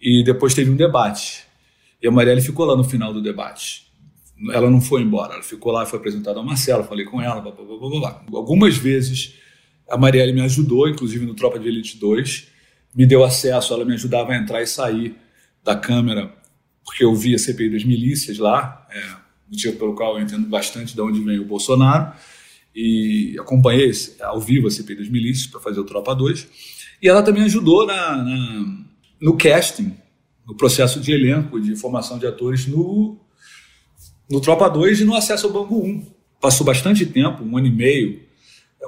[0.00, 1.44] e depois teve um debate.
[2.00, 3.90] E a Marielle ficou lá no final do debate.
[4.52, 7.50] Ela não foi embora, ela ficou lá, foi apresentada ao Marcelo, falei com ela, blá,
[7.50, 8.24] blá, blá, blá, blá.
[8.32, 9.34] Algumas vezes
[9.90, 12.46] a Marielle me ajudou, inclusive no Tropa de Elite 2,
[12.94, 15.16] me deu acesso, ela me ajudava a entrar e sair
[15.62, 16.32] da câmera,
[16.90, 19.00] porque eu via a CPI das milícias lá, é,
[19.48, 22.12] motivo pelo qual eu entendo bastante de onde vem o Bolsonaro,
[22.74, 26.48] e acompanhei ao vivo a CPI das milícias para fazer o Tropa 2,
[27.00, 28.78] e ela também ajudou na, na,
[29.20, 29.94] no casting,
[30.44, 33.16] no processo de elenco, de formação de atores no
[34.28, 36.06] no Tropa 2 e no acesso ao Banco 1.
[36.40, 38.20] Passou bastante tempo, um ano e meio,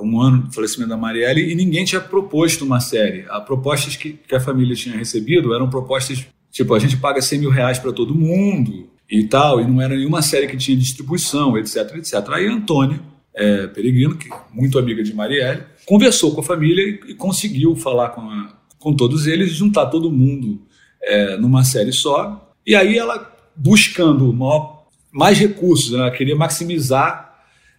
[0.00, 3.26] um ano do falecimento da Marielle, e ninguém tinha proposto uma série.
[3.28, 7.40] As propostas que, que a família tinha recebido eram propostas tipo, a gente paga 100
[7.40, 11.58] mil reais para todo mundo e tal, e não era nenhuma série que tinha distribuição,
[11.58, 12.14] etc, etc.
[12.28, 13.00] Aí a Antônia
[13.34, 17.74] é, Peregrino, que é muito amiga de Marielle, conversou com a família e, e conseguiu
[17.74, 20.62] falar com, a, com todos eles, juntar todo mundo
[21.02, 22.54] é, numa série só.
[22.66, 25.98] E aí ela, buscando maior mais recursos, né?
[25.98, 27.32] ela queria maximizar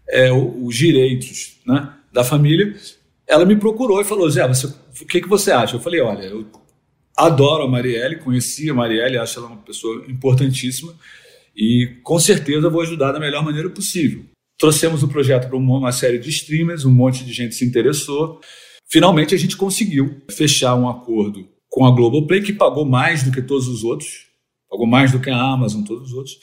[0.10, 2.76] é, os direitos né, da família.
[3.28, 5.76] Ela me procurou e falou: Zé, você, o que, que você acha?
[5.76, 6.46] Eu falei: olha, eu
[7.18, 10.94] adoro a Marielle, conheci a Marielle, acho ela uma pessoa importantíssima
[11.56, 14.26] e com certeza vou ajudar da melhor maneira possível.
[14.58, 18.40] Trouxemos o projeto para uma série de streamers, um monte de gente se interessou.
[18.90, 23.42] Finalmente a gente conseguiu fechar um acordo com a Globoplay, que pagou mais do que
[23.42, 24.28] todos os outros,
[24.70, 26.38] pagou mais do que a Amazon, todos os outros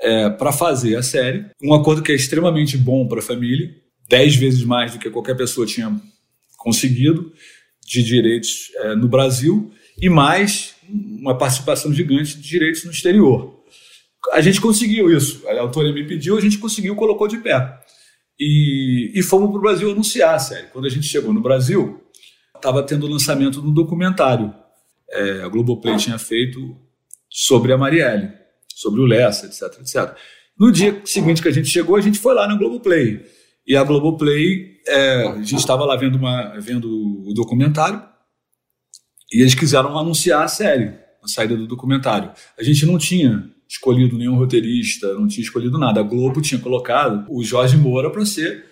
[0.00, 1.44] é, para fazer a série.
[1.62, 3.70] Um acordo que é extremamente bom para a família,
[4.08, 5.94] dez vezes mais do que qualquer pessoa tinha
[6.56, 7.32] conseguido
[7.86, 13.62] de direitos é, no Brasil e mais uma participação gigante de direitos no exterior.
[14.32, 15.46] A gente conseguiu isso.
[15.48, 17.80] A autora me pediu, a gente conseguiu, colocou de pé.
[18.38, 20.66] E, e fomos para o Brasil anunciar a série.
[20.68, 22.02] Quando a gente chegou no Brasil,
[22.54, 24.52] estava tendo o lançamento de um documentário.
[25.10, 26.76] É, a Globoplay tinha feito
[27.30, 30.14] sobre a Marielle sobre o Lessa, etc, etc.
[30.58, 33.24] No dia seguinte que a gente chegou, a gente foi lá na Globoplay.
[33.66, 36.86] E a Globoplay, é, a gente estava lá vendo, uma, vendo
[37.26, 38.02] o documentário
[39.32, 42.30] e eles quiseram anunciar a série, a saída do documentário.
[42.58, 46.00] A gente não tinha escolhido nenhum roteirista, não tinha escolhido nada.
[46.00, 48.66] A Globo tinha colocado o Jorge Moura para ser,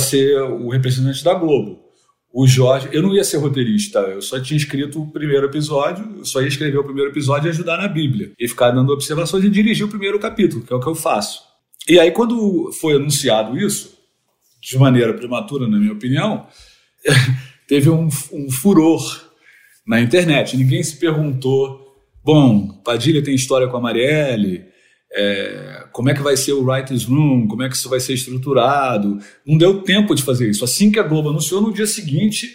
[0.00, 1.88] ser o representante da Globo
[2.32, 2.88] o Jorge.
[2.92, 6.48] Eu não ia ser roteirista, eu só tinha escrito o primeiro episódio, eu só ia
[6.48, 8.32] escrever o primeiro episódio e ajudar na Bíblia.
[8.38, 11.42] E ficar dando observações e dirigir o primeiro capítulo, que é o que eu faço.
[11.88, 13.96] E aí, quando foi anunciado isso,
[14.60, 16.46] de maneira prematura, na minha opinião,
[17.66, 19.27] teve um, um furor
[19.88, 20.56] na internet.
[20.56, 24.66] Ninguém se perguntou: bom, Padilha tem história com a Marielle,
[25.10, 28.12] é, como é que vai ser o Writers Room, como é que isso vai ser
[28.12, 29.18] estruturado.
[29.46, 30.62] Não deu tempo de fazer isso.
[30.62, 32.54] Assim que a Globo anunciou, no dia seguinte,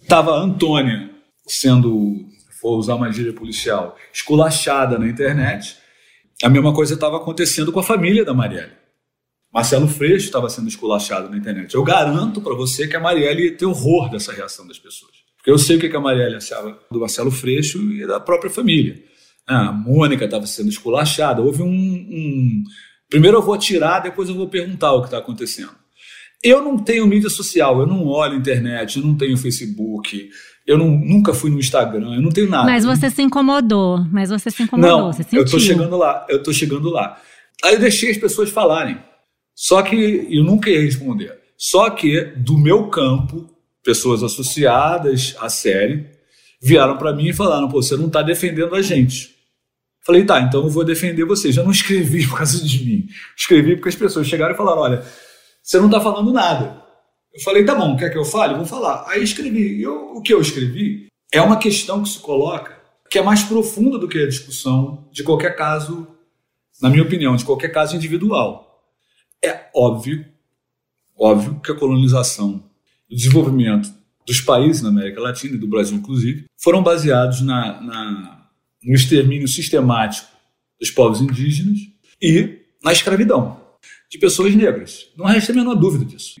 [0.00, 1.10] estava Antônia
[1.46, 2.16] sendo,
[2.62, 5.76] vou usar uma gíria policial, esculachada na internet.
[6.42, 8.72] A mesma coisa estava acontecendo com a família da Marielle.
[9.52, 11.74] Marcelo Freixo estava sendo esculachado na internet.
[11.74, 15.21] Eu garanto para você que a Marielle ia ter horror dessa reação das pessoas.
[15.42, 19.02] Porque eu sei o que a Marielle achava do Marcelo Freixo e da própria família.
[19.44, 21.42] Ah, a Mônica estava sendo esculachada.
[21.42, 22.62] Houve um, um.
[23.10, 25.72] Primeiro eu vou atirar, depois eu vou perguntar o que está acontecendo.
[26.44, 30.30] Eu não tenho mídia social, eu não olho internet, eu não tenho Facebook,
[30.64, 32.64] eu não, nunca fui no Instagram, eu não tenho nada.
[32.64, 35.40] Mas você se incomodou, mas você se incomodou, não, você sentiu.
[35.40, 37.20] Eu tô chegando lá, eu tô chegando lá.
[37.64, 38.96] Aí eu deixei as pessoas falarem.
[39.54, 41.36] Só que eu nunca ia responder.
[41.56, 43.51] Só que do meu campo,
[43.82, 46.06] pessoas associadas à série
[46.60, 49.34] vieram para mim e falaram: pô, você não está defendendo a gente.
[50.04, 51.52] Falei, tá, então eu vou defender você.
[51.52, 53.06] Já não escrevi por causa de mim.
[53.36, 55.04] Escrevi porque as pessoas chegaram e falaram: olha,
[55.62, 56.82] você não está falando nada.
[57.34, 58.54] Eu falei, tá bom, quer que eu fale?
[58.54, 59.04] Vou falar.
[59.08, 59.80] Aí escrevi.
[59.80, 63.98] Eu, o que eu escrevi é uma questão que se coloca que é mais profunda
[63.98, 66.08] do que a discussão de qualquer caso,
[66.80, 68.82] na minha opinião, de qualquer caso individual.
[69.44, 70.24] É óbvio,
[71.14, 72.70] óbvio que a colonização
[73.12, 73.92] do desenvolvimento
[74.26, 78.46] dos países na América Latina e do Brasil, inclusive, foram baseados na, na,
[78.82, 80.28] no extermínio sistemático
[80.80, 81.78] dos povos indígenas
[82.20, 83.60] e na escravidão
[84.10, 85.08] de pessoas negras.
[85.16, 86.40] Não resta a menor dúvida disso.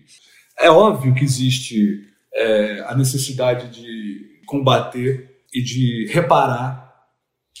[0.58, 6.90] É óbvio que existe é, a necessidade de combater e de reparar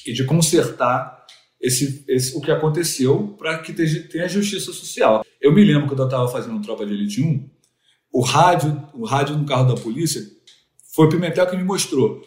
[0.06, 1.26] e de consertar
[1.60, 5.24] esse, esse, o que aconteceu para que tenha justiça social.
[5.40, 7.48] Eu me lembro quando eu estava fazendo Tropa de Elite 1,
[8.12, 10.22] o rádio, o rádio no carro da polícia,
[10.94, 12.22] foi o Pimentel que me mostrou.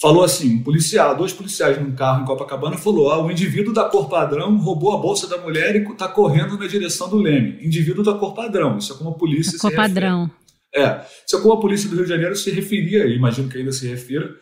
[0.00, 3.84] Falou assim, um policial, dois policiais num carro em Copacabana, falou, ah, o indivíduo da
[3.84, 7.64] cor padrão roubou a bolsa da mulher e está correndo na direção do Leme.
[7.64, 10.28] Indivíduo da cor padrão, isso é como a polícia a cor padrão.
[10.74, 13.70] É, isso é como a polícia do Rio de Janeiro se referia, imagino que ainda
[13.70, 14.34] se refira,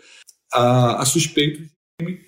[0.51, 1.71] a, a suspeito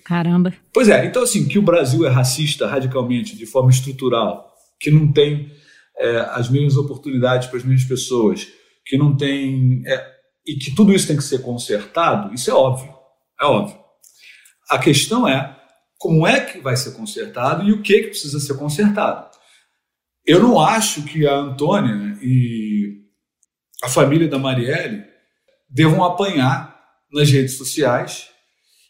[0.03, 0.53] Caramba.
[0.71, 5.11] Pois é, então assim, que o Brasil é racista radicalmente, de forma estrutural, que não
[5.11, 5.51] tem
[5.97, 8.47] é, as mesmas oportunidades para as mesmas pessoas,
[8.85, 9.83] que não tem.
[9.85, 12.93] É, e que tudo isso tem que ser consertado, isso é óbvio.
[13.41, 13.77] É óbvio.
[14.69, 15.55] A questão é
[15.97, 19.29] como é que vai ser consertado e o que, que precisa ser consertado.
[20.25, 23.01] Eu não acho que a Antônia e
[23.83, 25.03] a família da Marielle
[25.69, 26.75] devam apanhar
[27.11, 28.29] nas redes sociais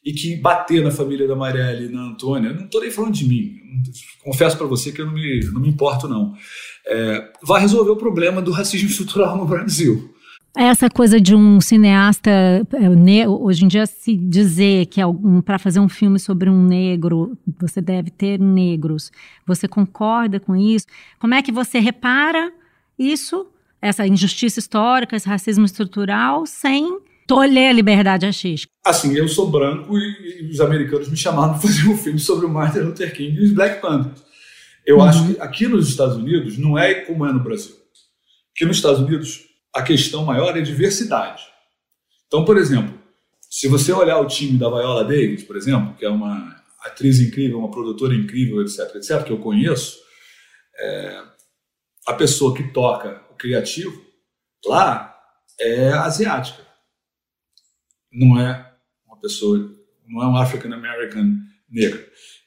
[0.05, 3.27] e que bater na família da Marielle e na Antônia, não estou nem falando de
[3.27, 3.59] mim,
[4.23, 6.33] confesso para você que eu não me, não me importo não,
[6.85, 10.13] é, vai resolver o problema do racismo estrutural no Brasil.
[10.57, 15.03] Essa coisa de um cineasta, é, hoje em dia se dizer que é
[15.43, 19.11] para fazer um filme sobre um negro, você deve ter negros.
[19.45, 20.85] Você concorda com isso?
[21.19, 22.53] Como é que você repara
[22.97, 23.47] isso,
[23.81, 28.71] essa injustiça histórica, esse racismo estrutural, sem tolher a liberdade artística?
[28.83, 32.45] Assim, eu sou branco e, e os americanos me chamaram para fazer um filme sobre
[32.45, 34.23] o Martin Luther King e os Black Panthers.
[34.85, 35.03] Eu uhum.
[35.03, 37.75] acho que aqui nos Estados Unidos não é como é no Brasil.
[38.55, 41.43] Aqui nos Estados Unidos a questão maior é diversidade.
[42.27, 42.97] Então, por exemplo,
[43.49, 47.59] se você olhar o time da Viola Davis, por exemplo, que é uma atriz incrível,
[47.59, 49.97] uma produtora incrível, etc, etc, que eu conheço,
[50.77, 51.23] é,
[52.07, 53.93] a pessoa que toca o criativo
[54.65, 55.15] lá
[55.59, 56.64] é asiática.
[58.15, 58.71] Não é
[59.05, 59.57] uma pessoa,
[60.07, 61.35] não é um African American
[61.69, 62.03] negro.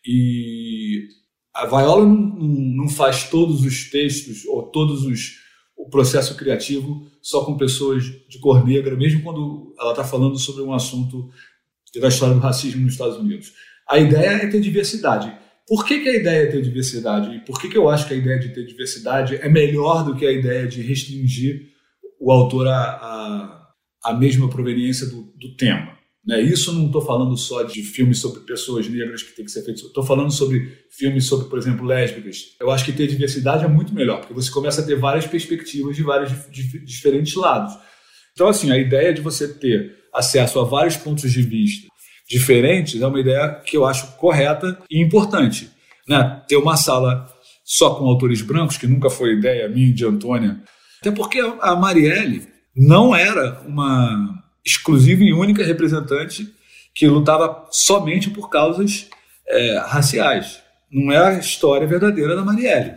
[0.06, 1.08] E
[1.54, 7.44] a Viola não, não, faz todos os textos ou todos os o processo criativo só
[7.44, 11.30] com pessoas de cor negra, mesmo quando ela está falando sobre um assunto
[12.00, 13.52] da história do racismo nos Estados Unidos.
[13.88, 15.32] A ideia é ter diversidade.
[15.66, 17.36] Por que, que a ideia é ter diversidade?
[17.36, 20.16] E por que, que eu acho que a ideia de ter diversidade é melhor do
[20.16, 21.68] que a ideia de restringir
[22.18, 23.67] o autor à, à,
[24.04, 25.98] à mesma proveniência do, do tema?
[26.28, 26.42] Né?
[26.42, 29.82] Isso não estou falando só de filmes sobre pessoas negras que tem que ser feitos.
[29.82, 32.54] Estou falando sobre filmes sobre, por exemplo, lésbicas.
[32.60, 35.96] Eu acho que ter diversidade é muito melhor, porque você começa a ter várias perspectivas
[35.96, 37.74] de vários de diferentes lados.
[38.32, 41.88] Então, assim, a ideia de você ter acesso a vários pontos de vista
[42.28, 45.70] diferentes é uma ideia que eu acho correta e importante.
[46.06, 46.42] Né?
[46.46, 47.26] Ter uma sala
[47.64, 50.62] só com autores brancos, que nunca foi ideia minha de Antônia.
[51.00, 52.46] Até porque a Marielle
[52.78, 56.54] não era uma exclusiva e única representante
[56.94, 59.08] que lutava somente por causas
[59.48, 60.62] é, raciais.
[60.88, 62.94] Não é a história verdadeira da Marielle.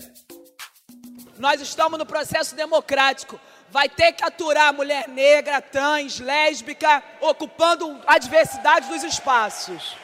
[1.39, 3.39] Nós estamos no processo democrático.
[3.71, 9.95] Vai ter que aturar mulher negra, trans, lésbica, ocupando a diversidade dos espaços.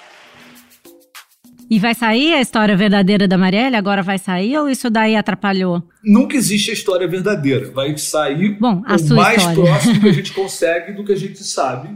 [1.70, 3.76] E vai sair a história verdadeira da Marielle?
[3.76, 5.84] Agora vai sair ou isso daí atrapalhou?
[6.04, 7.70] Nunca existe a história verdadeira.
[7.72, 9.54] Vai sair Bom, o mais história.
[9.54, 11.90] próximo que a gente consegue do que a gente sabe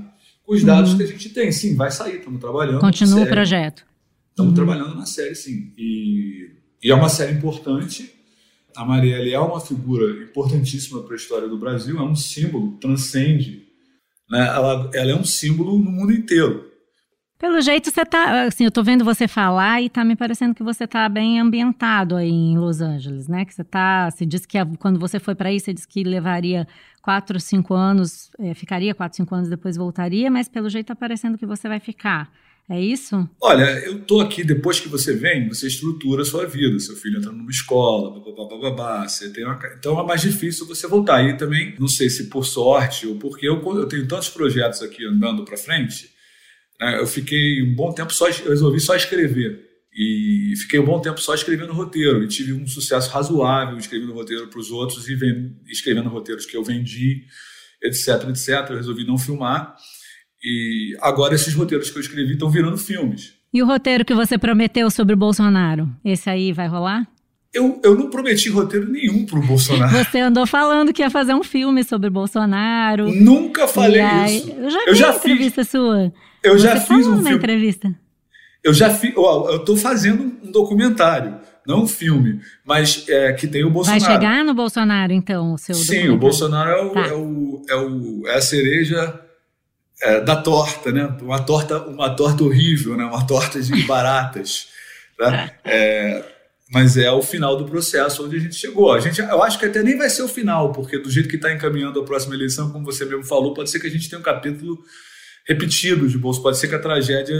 [0.44, 0.98] com os dados uhum.
[0.98, 1.52] que a gente tem.
[1.52, 2.80] Sim, vai sair, estamos trabalhando.
[2.80, 3.86] Continua o projeto.
[4.30, 4.56] Estamos uhum.
[4.56, 5.74] trabalhando na série, sim.
[5.78, 6.52] E,
[6.84, 8.12] e é uma série importante.
[8.76, 13.64] A Marielle é uma figura importantíssima para a história do Brasil, é um símbolo, transcende.
[14.30, 14.46] Né?
[14.48, 16.71] Ela, ela é um símbolo no mundo inteiro.
[17.42, 20.62] Pelo jeito você tá, assim, eu tô vendo você falar e tá me parecendo que
[20.62, 23.46] você tá bem ambientado aí em Los Angeles, né?
[23.46, 26.68] Que você tá, você disse que quando você foi para aí, você disse que levaria
[27.02, 31.36] quatro, cinco anos, é, ficaria quatro, cinco anos depois voltaria, mas pelo jeito tá parecendo
[31.36, 32.32] que você vai ficar.
[32.70, 33.28] É isso?
[33.42, 36.78] Olha, eu tô aqui, depois que você vem, você estrutura a sua vida.
[36.78, 38.22] Seu filho entra numa escola,
[38.62, 39.60] babá, você tem uma...
[39.80, 41.24] Então é mais difícil você voltar.
[41.24, 45.04] E também, não sei se por sorte ou porque eu, eu tenho tantos projetos aqui
[45.04, 46.11] andando para frente?
[46.82, 49.70] Eu fiquei um bom tempo só, eu resolvi só escrever.
[49.94, 52.24] E fiquei um bom tempo só escrevendo roteiro.
[52.24, 55.54] E tive um sucesso razoável escrevendo roteiro para os outros e vend...
[55.68, 57.26] escrevendo roteiros que eu vendi,
[57.84, 58.70] etc, etc.
[58.70, 59.76] Eu resolvi não filmar.
[60.44, 63.34] E agora esses roteiros que eu escrevi estão virando filmes.
[63.54, 65.90] E o roteiro que você prometeu sobre o Bolsonaro?
[66.04, 67.06] Esse aí vai rolar?
[67.54, 69.92] eu, eu não prometi roteiro nenhum pro Bolsonaro.
[69.92, 73.14] Você andou falando que ia fazer um filme sobre Bolsonaro.
[73.14, 74.52] Nunca falei aí, isso.
[74.52, 76.14] Eu já vi eu já a entrevista fiz, sua.
[76.44, 77.32] Eu Você já fiz um filme.
[77.34, 77.94] entrevista.
[78.64, 79.14] Eu já fiz.
[79.16, 84.04] eu tô fazendo um documentário, não um filme, mas é, que tem o Vai Bolsonaro.
[84.06, 87.00] chegar no Bolsonaro, então, o seu Sim, o Bolsonaro é, o, Tá.
[87.08, 89.20] é, o, é, o- é a cereja
[90.04, 91.16] é, da torta, né?
[91.22, 93.04] Uma torta, uma torta horrível, né?
[93.06, 94.68] Uma torta de baratas.
[95.20, 95.52] né?
[95.64, 96.24] É,
[96.72, 98.94] mas é o final do processo onde a gente chegou.
[98.94, 101.36] A gente, eu acho que até nem vai ser o final, porque do jeito que
[101.36, 104.20] está encaminhando a próxima eleição, como você mesmo falou, pode ser que a gente tenha
[104.20, 104.80] um capítulo
[105.48, 106.42] repetido de bolso.
[106.42, 107.38] Pode ser que a tragédia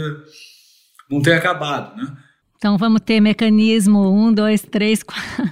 [1.10, 2.16] não tenha acabado, né?
[2.62, 5.50] Então vamos ter mecanismo um, dois, três, quatro.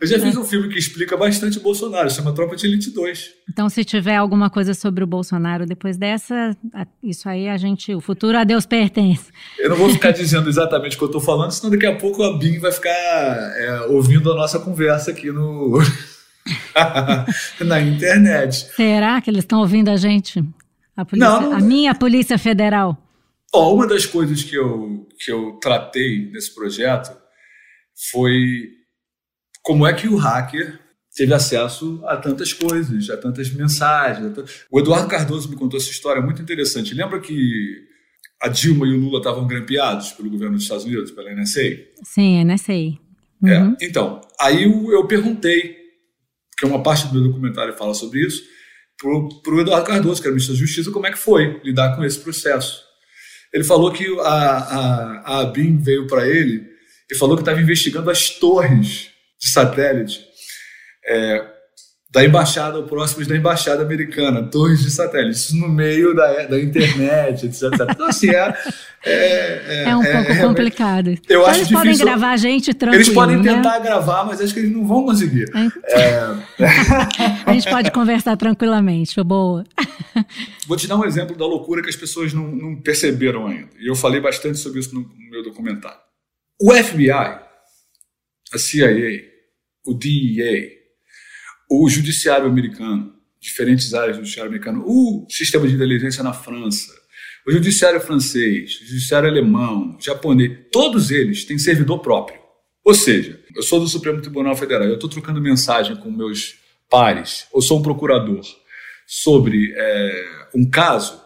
[0.00, 3.30] Eu já fiz um filme que explica bastante o Bolsonaro, chama Tropa de Elite 2.
[3.48, 6.56] Então, se tiver alguma coisa sobre o Bolsonaro depois dessa,
[7.00, 7.94] isso aí a gente.
[7.94, 9.30] O futuro a Deus pertence.
[9.60, 12.24] Eu não vou ficar dizendo exatamente o que eu estou falando, senão daqui a pouco
[12.24, 15.80] a Bim vai ficar é, ouvindo a nossa conversa aqui no
[17.64, 18.70] na internet.
[18.74, 20.44] Será que eles estão ouvindo a gente?
[20.96, 22.96] A, polícia, Não, não- a minha Polícia Federal.
[23.52, 27.16] Ó, uma das coisas que eu, que eu tratei nesse projeto
[28.10, 28.68] foi
[29.62, 30.78] como é que o hacker
[31.16, 34.26] teve acesso a tantas coisas, a tantas mensagens.
[34.26, 36.92] a tan- O Eduardo Cardoso me contou essa história muito interessante.
[36.94, 37.84] Lembra que
[38.42, 41.78] a Dilma e o Lula estavam grampeados pelo governo dos Estados Unidos, pela NSA?
[42.02, 42.72] Sim, é NSA.
[43.46, 43.76] É, Uhum.
[43.80, 45.76] então, aí eu, eu perguntei,
[46.58, 48.42] que uma parte do meu documentário fala sobre isso,
[49.04, 52.02] pro, pro Eduardo Cardoso, que era ministro da Justiça, como é que foi lidar com
[52.02, 52.82] esse processo.
[53.52, 56.66] Ele falou que a, a, a ABIN veio para ele
[57.10, 60.24] e falou que estava investigando as torres de satélite
[61.06, 61.53] é,
[62.14, 66.60] da embaixada, ou próximas da embaixada americana, torres de satélite, isso no meio da, da
[66.60, 67.62] internet, etc.
[67.90, 68.54] Então, assim, é,
[69.04, 71.08] é, É um pouco realmente- complicado.
[71.08, 73.02] Eu Então, acho eles podem difícil- gravar a gente tranquilo.
[73.02, 73.54] Eles podem né?
[73.54, 75.46] tentar gravar, mas acho que eles não vão conseguir.
[77.46, 79.20] A gente pode conversar tranquilamente.
[79.22, 79.64] Boa.
[80.66, 83.68] Vou te dar um exemplo da loucura que as pessoas não, não perceberam ainda.
[83.78, 85.98] E eu falei bastante sobre isso no meu documentário.
[86.60, 87.38] O FBI, a
[88.58, 89.20] CIA,
[89.86, 90.68] o DEA,
[91.70, 96.92] o judiciário americano, diferentes áreas do judiciário americano, o sistema de inteligência na França,
[97.46, 102.40] o judiciário francês, o judiciário alemão, japonês, todos eles têm servidor próprio.
[102.82, 106.56] Ou seja, eu sou do Supremo Tribunal Federal, eu estou trocando mensagem com meus
[106.88, 108.40] pares, ou sou um procurador
[109.06, 111.20] sobre é, um caso,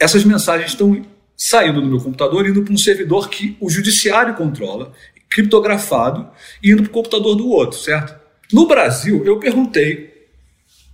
[0.00, 1.04] essas mensagens estão
[1.36, 4.92] saindo do meu computador, indo para um servidor que o judiciário controla,
[5.28, 6.30] criptografado,
[6.62, 8.25] e indo para o computador do outro, certo?
[8.52, 10.28] No Brasil, eu perguntei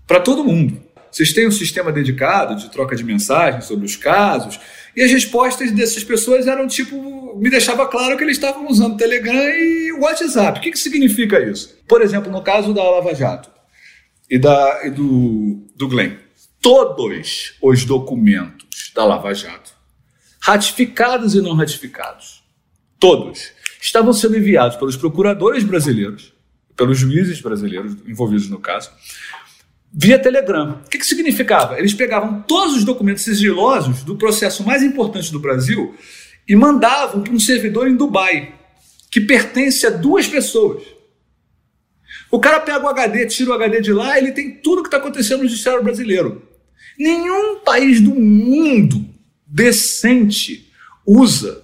[0.07, 0.80] para todo mundo:
[1.11, 4.59] vocês têm um sistema dedicado de troca de mensagens sobre os casos?
[4.96, 9.48] E as respostas dessas pessoas eram tipo, me deixava claro que eles estavam usando Telegram
[9.48, 10.59] e WhatsApp.
[10.59, 11.78] O que, que significa isso?
[11.88, 13.50] Por exemplo, no caso da Lava Jato
[14.28, 16.16] e, da, e do, do Glenn,
[16.61, 19.72] todos os documentos da Lava Jato,
[20.40, 22.42] ratificados e não ratificados,
[22.98, 23.50] todos,
[23.80, 26.32] estavam sendo enviados pelos procuradores brasileiros,
[26.77, 28.91] pelos juízes brasileiros envolvidos no caso,
[29.93, 30.81] via Telegram.
[30.85, 31.79] O que, que significava?
[31.79, 35.95] Eles pegavam todos os documentos sigilosos do processo mais importante do Brasil
[36.49, 38.55] e mandavam para um servidor em Dubai,
[39.11, 40.83] que pertence a duas pessoas.
[42.31, 44.97] O cara pega o HD, tira o HD de lá, ele tem tudo que está
[44.97, 46.43] acontecendo no judiciário brasileiro.
[46.99, 49.07] Nenhum país do mundo
[49.47, 50.73] decente
[51.07, 51.62] usa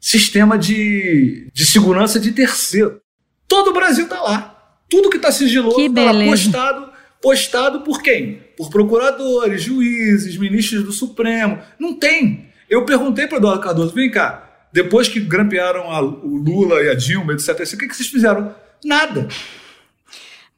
[0.00, 3.00] sistema de, de segurança de terceiro.
[3.48, 4.52] Todo o Brasil está lá.
[4.88, 6.30] Tudo que está sigiloso Que está lá beleza.
[6.50, 6.88] postado,
[7.20, 8.40] postado por quem?
[8.56, 11.58] Por procuradores, juízes, ministros do Supremo.
[11.78, 12.46] Não tem.
[12.70, 16.88] Eu perguntei para o Eduardo Cardoso, vem cá, depois que grampearam a- o Lula e
[16.88, 18.54] a Dilma, etc., o que, que vocês fizeram?
[18.84, 19.28] Nada.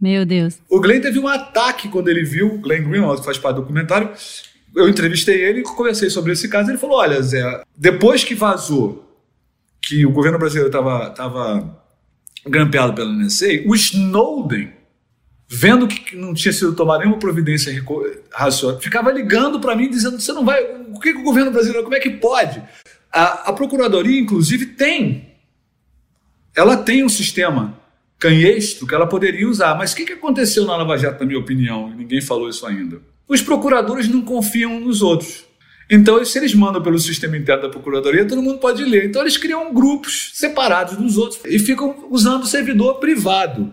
[0.00, 0.58] Meu Deus.
[0.70, 3.62] O Glenn teve um ataque quando ele viu, o Glenn Greenwald, que faz parte do
[3.62, 4.10] documentário.
[4.76, 6.70] Eu entrevistei ele conversei sobre esse caso.
[6.70, 9.04] Ele falou: Olha, Zé, depois que vazou
[9.82, 11.77] que o governo brasileiro estava tava
[12.48, 14.72] grampeado pela NSA, o Snowden,
[15.48, 17.72] vendo que não tinha sido tomada nenhuma providência
[18.32, 20.62] racional, ficava ligando para mim dizendo: Você não vai.
[20.92, 22.62] O que, que o governo brasileiro, como é que pode?
[23.12, 25.28] A, a Procuradoria, inclusive, tem.
[26.56, 27.78] Ela tem um sistema
[28.18, 29.76] canhestro que ela poderia usar.
[29.76, 31.90] Mas o que, que aconteceu na Lava Jato, na minha opinião?
[31.90, 33.00] Ninguém falou isso ainda.
[33.28, 35.44] Os procuradores não confiam nos outros.
[35.90, 39.06] Então, se eles mandam pelo sistema interno da Procuradoria, todo mundo pode ler.
[39.06, 43.72] Então, eles criam grupos separados dos outros e ficam usando servidor privado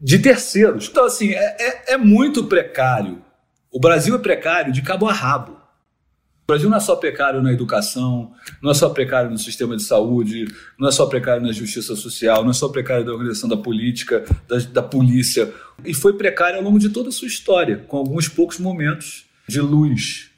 [0.00, 0.88] de terceiros.
[0.90, 3.22] Então, assim, é, é- é muito precário.
[3.70, 5.52] O Brasil é precário de cabo a rabo.
[5.52, 8.32] O Brasil não é só precário na educação,
[8.62, 10.44] não é só precário no sistema de saúde,
[10.78, 14.24] não é só precário na justiça social, não é só precário da organização da política,
[14.46, 15.52] da, da polícia.
[15.84, 19.60] E foi precário ao longo de toda a sua história, com alguns poucos momentos de
[19.60, 20.30] luz.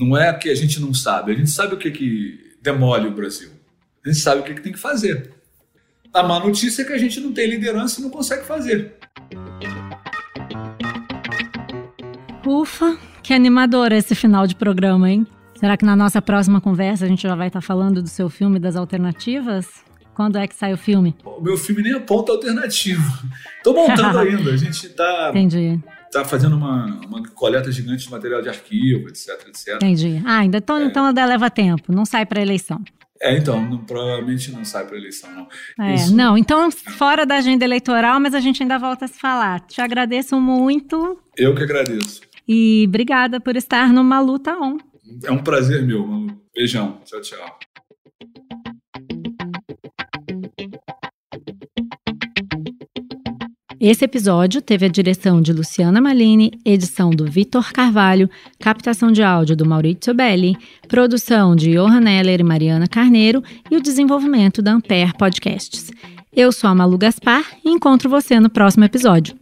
[0.00, 3.10] Não é que a gente não sabe, a gente sabe o que, que demole o
[3.10, 3.50] Brasil.
[4.02, 5.30] A gente sabe o que, que tem que fazer.
[6.10, 8.94] A má notícia é que a gente não tem liderança e não consegue fazer.
[12.46, 15.26] Ufa, que animador esse final de programa, hein?
[15.54, 18.58] Será que na nossa próxima conversa a gente já vai estar falando do seu filme
[18.58, 19.66] das alternativas?
[20.14, 21.14] Quando é que sai o filme?
[21.22, 23.02] O meu filme nem aponta alternativo.
[23.58, 24.50] Estou montando ainda.
[24.50, 25.30] A gente está
[26.12, 29.74] Tá fazendo uma, uma coleta gigante de material de arquivo, etc, etc.
[29.76, 30.20] Entendi.
[30.26, 32.82] Ah, ainda então, então ainda leva tempo, não sai para eleição.
[33.22, 35.84] É, então, não- provavelmente não sai para eleição, não.
[35.86, 36.16] É, Isso.
[36.16, 39.60] não, então fora da agenda eleitoral, mas a gente ainda volta a se falar.
[39.66, 42.22] Te agradeço muito Eu que agradeço.
[42.48, 44.78] e obrigada por estar no Maluta On.
[45.24, 46.40] É um prazer meu, Malu.
[46.54, 47.00] Beijão.
[47.04, 47.58] Tchau, tchau.
[53.80, 58.28] Esse episódio teve a direção de Luciana Malini, edição do Vitor Carvalho,
[58.58, 60.54] captação de áudio do Maurício Belli,
[60.86, 65.90] produção de Johan Heller e Mariana Carneiro e o desenvolvimento da Ampere Podcasts.
[66.30, 69.34] Eu sou a Malu Gaspar e encontro você no próximo episódio.